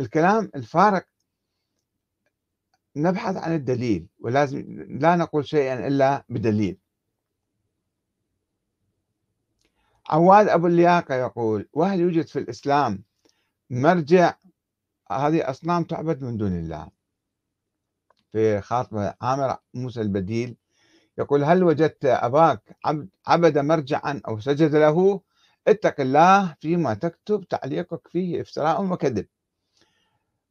[0.00, 1.06] الكلام الفارق
[2.96, 6.78] نبحث عن الدليل ولازم لا نقول شيئا إلا بدليل.
[10.10, 13.02] عواد أبو اللياقة يقول وهل يوجد في الإسلام
[13.70, 14.34] مرجع؟
[15.10, 16.88] هذه أصنام تعبد من دون الله.
[18.32, 20.56] في خاطبة عامر موسى البديل
[21.18, 22.76] يقول هل وجدت أباك
[23.26, 25.20] عبد مرجعا أو سجد له؟
[25.68, 29.26] اتق الله فيما تكتب تعليقك فيه افتراء وكذب.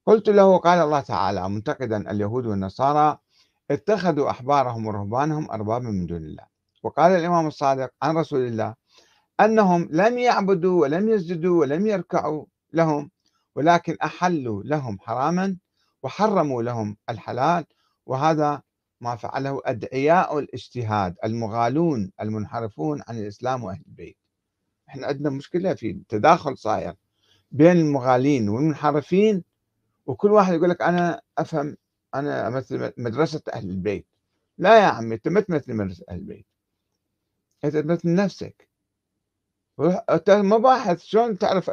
[0.05, 3.17] قلت له قال الله تعالى منتقدا اليهود والنصارى
[3.71, 6.45] اتخذوا أحبارهم ورهبانهم أربابا من دون الله.
[6.83, 8.75] وقال الإمام الصادق عن رسول الله
[9.39, 13.11] أنهم لم يعبدوا ولم يسجدوا ولم يركعوا لهم
[13.55, 15.57] ولكن أحلوا لهم حراما
[16.03, 17.65] وحرموا لهم الحلال.
[18.05, 18.61] وهذا
[19.01, 24.18] ما فعله أدعياء الاجتهاد المغالون المنحرفون عن الإسلام وأهل البيت.
[24.89, 26.93] إحنا عندنا مشكلة في تداخل صاير
[27.51, 29.43] بين المغالين والمنحرفين
[30.05, 31.77] وكل واحد يقول لك أنا أفهم
[32.15, 34.07] أنا أمثل مدرسة أهل البيت.
[34.57, 36.45] لا يا عمي أنت ما تمثل مدرسة أهل البيت.
[37.65, 38.69] أنت تمثل نفسك.
[40.09, 41.69] أنت ما باحث شلون تعرف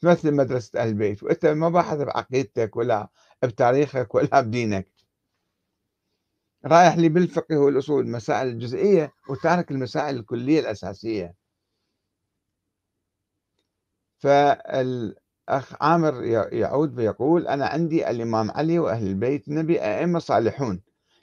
[0.00, 3.08] تمثل مدرسة أهل البيت وأنت ما باحث بعقيدتك ولا
[3.42, 4.88] بتاريخك ولا بدينك.
[6.64, 11.41] رايح لي بالفقه والأصول مسائل الجزئية وتارك المسائل الكلية الأساسية.
[14.22, 20.80] فالأخ عامر يعود ويقول أنا عندي الإمام علي وأهل البيت نبي أئمة صالحون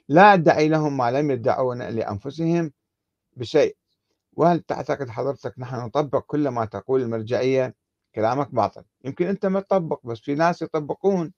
[0.08, 2.72] لا أدعي لهم ما لم يدعون لأنفسهم
[3.36, 3.76] بشيء.
[4.32, 7.74] وهل تعتقد حضرتك نحن نطبق كل ما تقول المرجعية؟
[8.14, 8.84] كلامك باطل.
[9.04, 11.32] يمكن أنت ما تطبق بس في ناس يطبقون.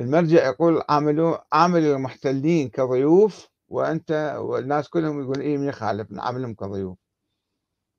[0.00, 6.98] المرجع يقول عاملوا عاملوا المحتلين كضيوف وأنت والناس كلهم يقول إيه من يخالف نعاملهم كضيوف.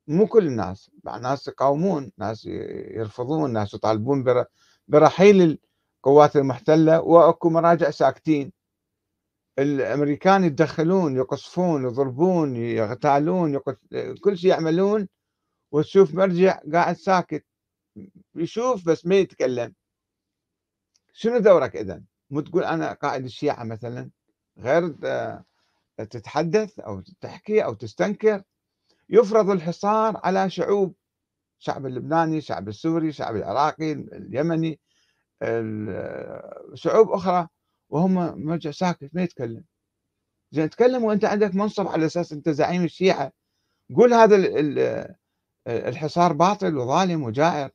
[0.08, 4.44] مو كل الناس ناس يقاومون ناس يرفضون ناس يطالبون
[4.88, 5.58] برحيل
[5.98, 8.52] القوات المحتلة وأكو مراجع ساكتين.
[9.58, 13.76] الأمريكان يتدخلون يقصفون يضربون يغتالون يقص...
[14.20, 15.08] كل شيء يعملون
[15.72, 17.44] وتشوف مرجع قاعد ساكت.
[18.34, 19.74] يشوف بس ما يتكلم.
[21.12, 24.10] شنو دورك اذا؟ مو تقول أنا قائد الشيعة مثلا؟
[24.58, 24.94] غير
[25.96, 28.42] تتحدث أو تحكي أو تستنكر؟
[29.10, 30.94] يفرض الحصار على شعوب
[31.60, 34.80] الشعب اللبناني الشعب السوري الشعب العراقي اليمني
[36.74, 37.48] شعوب أخرى
[37.88, 38.14] وهم
[38.46, 39.64] مرجع ساكت ما يتكلم.
[40.52, 43.32] زين تكلم وأنت عندك منصب على أساس أنت زعيم الشيعة.
[43.96, 44.36] قول هذا
[45.66, 47.70] الحصار باطل وظالم وجائر.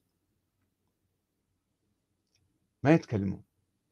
[2.84, 3.44] ما يتكلمون.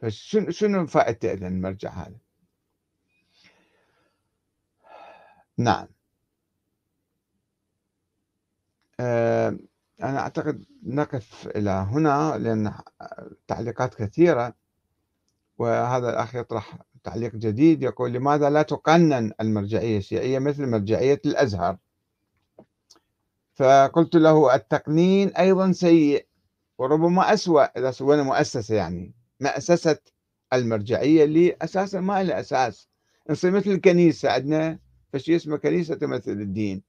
[0.01, 2.17] فشنو شنو فائدته اذا المرجع هذا؟
[5.57, 5.87] نعم
[8.92, 8.92] أه
[10.03, 12.73] أنا أعتقد نقف إلى هنا لأن
[13.47, 14.53] تعليقات كثيرة
[15.57, 21.77] وهذا الأخ يطرح تعليق جديد يقول لماذا لا تقنن المرجعية الشيعية مثل مرجعية الأزهر؟
[23.55, 26.27] فقلت له التقنين أيضا سيء
[26.77, 29.97] وربما أسوأ إذا سوينا مؤسسة يعني مؤسسة
[30.53, 32.87] المرجعية اللي أساسا ما لها أساس.
[33.29, 34.79] نصير مثل الكنيسة عندنا
[35.13, 36.83] فشي اسمه كنيسة تمثل الدين.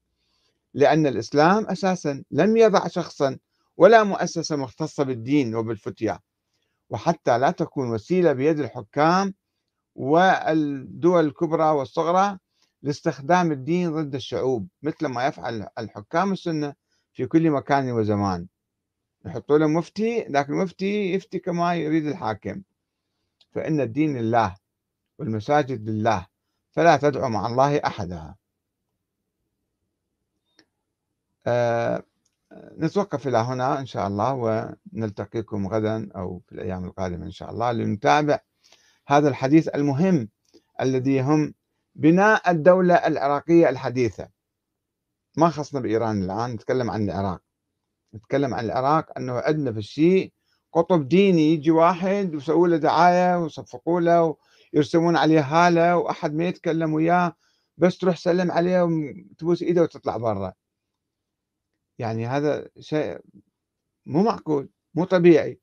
[0.74, 3.38] لأن الإسلام أساسا لم يضع شخصا
[3.76, 6.20] ولا مؤسسة مختصة بالدين وبالفتية
[6.90, 9.34] وحتى لا تكون وسيلة بيد الحكام
[9.94, 12.38] والدول الكبرى والصغرى
[12.82, 16.74] لاستخدام الدين ضد الشعوب مثل ما يفعل الحكام السنة
[17.12, 18.46] في كل مكان وزمان.
[19.26, 22.62] يحطوا له مفتي لكن المفتي يفتي كما يريد الحاكم.
[23.52, 24.56] فإن الدين لله
[25.18, 26.26] والمساجد لله
[26.72, 28.36] فلا تدعو مع الله أحدا أه
[32.78, 34.34] نتوقف إلى هنا إن شاء الله
[34.92, 38.38] ونلتقيكم غدا أو في الأيام القادمة إن شاء الله لنتابع
[39.08, 40.28] هذا الحديث المهم
[40.80, 41.54] الذي هم
[41.94, 44.28] بناء الدولة العراقية الحديثة.
[45.36, 47.40] ما خصنا بإيران الآن نتكلم عن العراق.
[48.14, 50.32] نتكلم عن العراق أنه عندنا في الشيء
[50.72, 54.36] قطب ديني يجي واحد ويسووا له دعاية ويصفقوا له
[54.74, 57.36] ويرسمون عليه هالة وأحد ما يتكلم وياه
[57.76, 60.52] بس تروح سلم عليه وتبوس إيده وتطلع برا.
[61.98, 63.20] يعني هذا شيء
[64.06, 65.60] مو معقول مو طبيعي.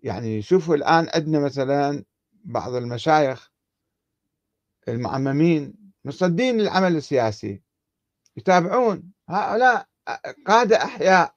[0.00, 2.04] يعني شوفوا الآن عندنا مثلا
[2.44, 3.50] بعض المشايخ
[4.88, 7.62] المعممين مصدين العمل السياسي
[8.36, 9.88] يتابعون هؤلاء
[10.46, 11.34] قادة أحياء.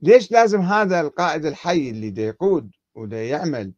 [0.00, 3.74] ليش لازم هذا القائد الحي اللي دا يقود ودا يعمل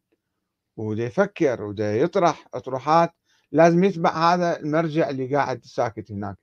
[0.77, 3.13] ودا يفكر ودا يطرح اطروحات
[3.51, 6.37] لازم يتبع هذا المرجع اللي قاعد ساكت هناك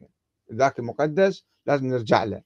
[0.53, 2.43] ذاك المقدس لازم نرجع له.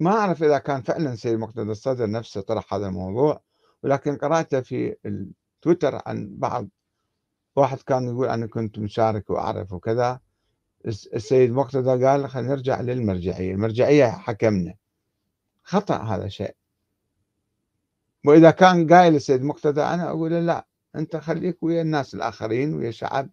[0.00, 3.40] ما أعرف إذا كان فعلا سيد مقتدى الصدر نفسه طرح هذا الموضوع
[3.82, 6.68] ولكن قرأته في التويتر عن بعض
[7.56, 10.20] واحد كان يقول أنا كنت مشارك وأعرف وكذا.
[10.86, 14.74] السيد مقتدى قال خلينا نرجع للمرجعية المرجعية حكمنا.
[15.62, 16.54] خطأ هذا شيء.
[18.24, 23.30] وإذا كان قايل السيد مقتدى أنا أقول لا أنت خليك ويا الناس الآخرين ويا الشعب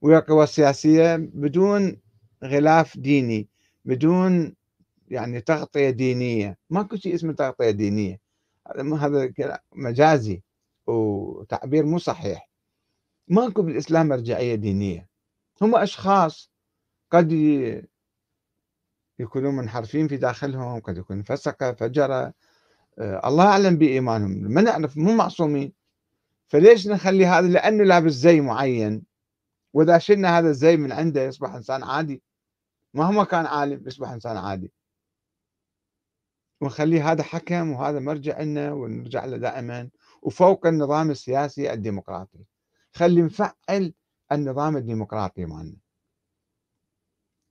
[0.00, 2.00] ويا القوى السياسية بدون
[2.44, 3.48] غلاف ديني
[3.84, 4.54] بدون
[5.08, 6.58] يعني تغطية دينية.
[6.70, 8.20] ماكو شيء اسمه تغطية دينية.
[8.76, 9.32] هذا
[9.72, 10.42] مجازي
[10.86, 12.50] وتعبير مو صحيح.
[13.28, 15.08] ماكو بالإسلام مرجعية دينية.
[15.62, 16.50] هم أشخاص
[17.10, 17.32] قد
[19.18, 22.32] يكونون منحرفين في داخلهم قد يكون فسقة فجرة.
[22.98, 24.30] آه، الله أعلم بإيمانهم.
[24.30, 25.72] ما نعرف مو معصومين.
[26.48, 29.02] فليش نخلي هذا؟ لأنه لابس زي معين.
[29.72, 32.22] وإذا شلنا هذا الزي من عنده يصبح إنسان عادي.
[32.94, 34.72] مهما كان عالم يصبح إنسان عادي.
[36.60, 39.90] ونخليه هذا حكم وهذا مرجع لنا ونرجع له دائما.
[40.22, 42.44] وفوق النظام السياسي الديمقراطي.
[42.92, 43.94] خلي نفعل
[44.32, 45.76] النظام الديمقراطي مالنا.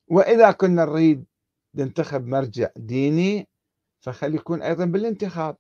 [0.08, 1.26] وإذا كنا نريد
[1.76, 3.48] ننتخب مرجع ديني
[4.00, 5.58] فخلي يكون أيضا بالانتخاب.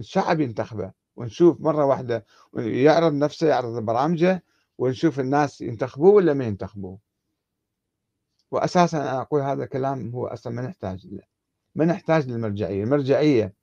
[0.00, 4.44] الشعب ينتخبه ونشوف مرة واحدة يعرض نفسه يعرض برامجه
[4.78, 6.98] ونشوف الناس ينتخبوه ولا ما ينتخبوه.
[8.50, 11.22] وأساسا أنا أقول هذا الكلام هو أصلا ما نحتاج له
[11.74, 12.84] ما نحتاج للمرجعية.
[12.84, 13.54] المرجعية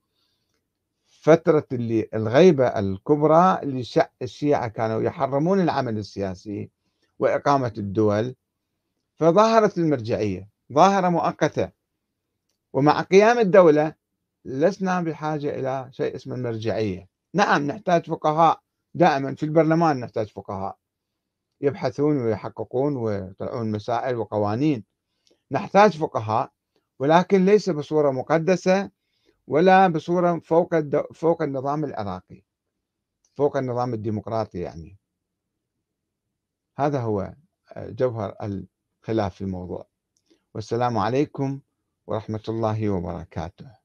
[1.22, 3.84] فترة اللي الغيبة الكبرى اللي
[4.22, 6.70] الشيعة كانوا يحرمون العمل السياسي
[7.20, 8.36] وإقامة الدول
[9.20, 11.70] فظهرت المرجعية ظاهرة مؤقتة.
[12.74, 13.96] ومع قيام الدولة
[14.46, 17.08] لسنا بحاجة إلى شيء اسمه المرجعية.
[17.34, 18.62] نعم نحتاج فقهاء
[18.94, 20.78] دائما في البرلمان نحتاج فقهاء.
[21.62, 24.86] يبحثون ويحققون ويطلعون مسائل وقوانين.
[25.52, 26.52] نحتاج فقهاء
[27.00, 28.92] ولكن ليس بصورة مقدسة
[29.48, 30.76] ولا بصورة فوق
[31.14, 32.44] فوق النظام العراقي
[33.34, 34.98] فوق النظام الديمقراطي يعني.
[36.78, 37.34] هذا هو
[37.78, 39.88] جوهر الخلاف في الموضوع.
[40.54, 41.60] والسلام عليكم
[42.08, 43.81] ورحمة الله وبركاته.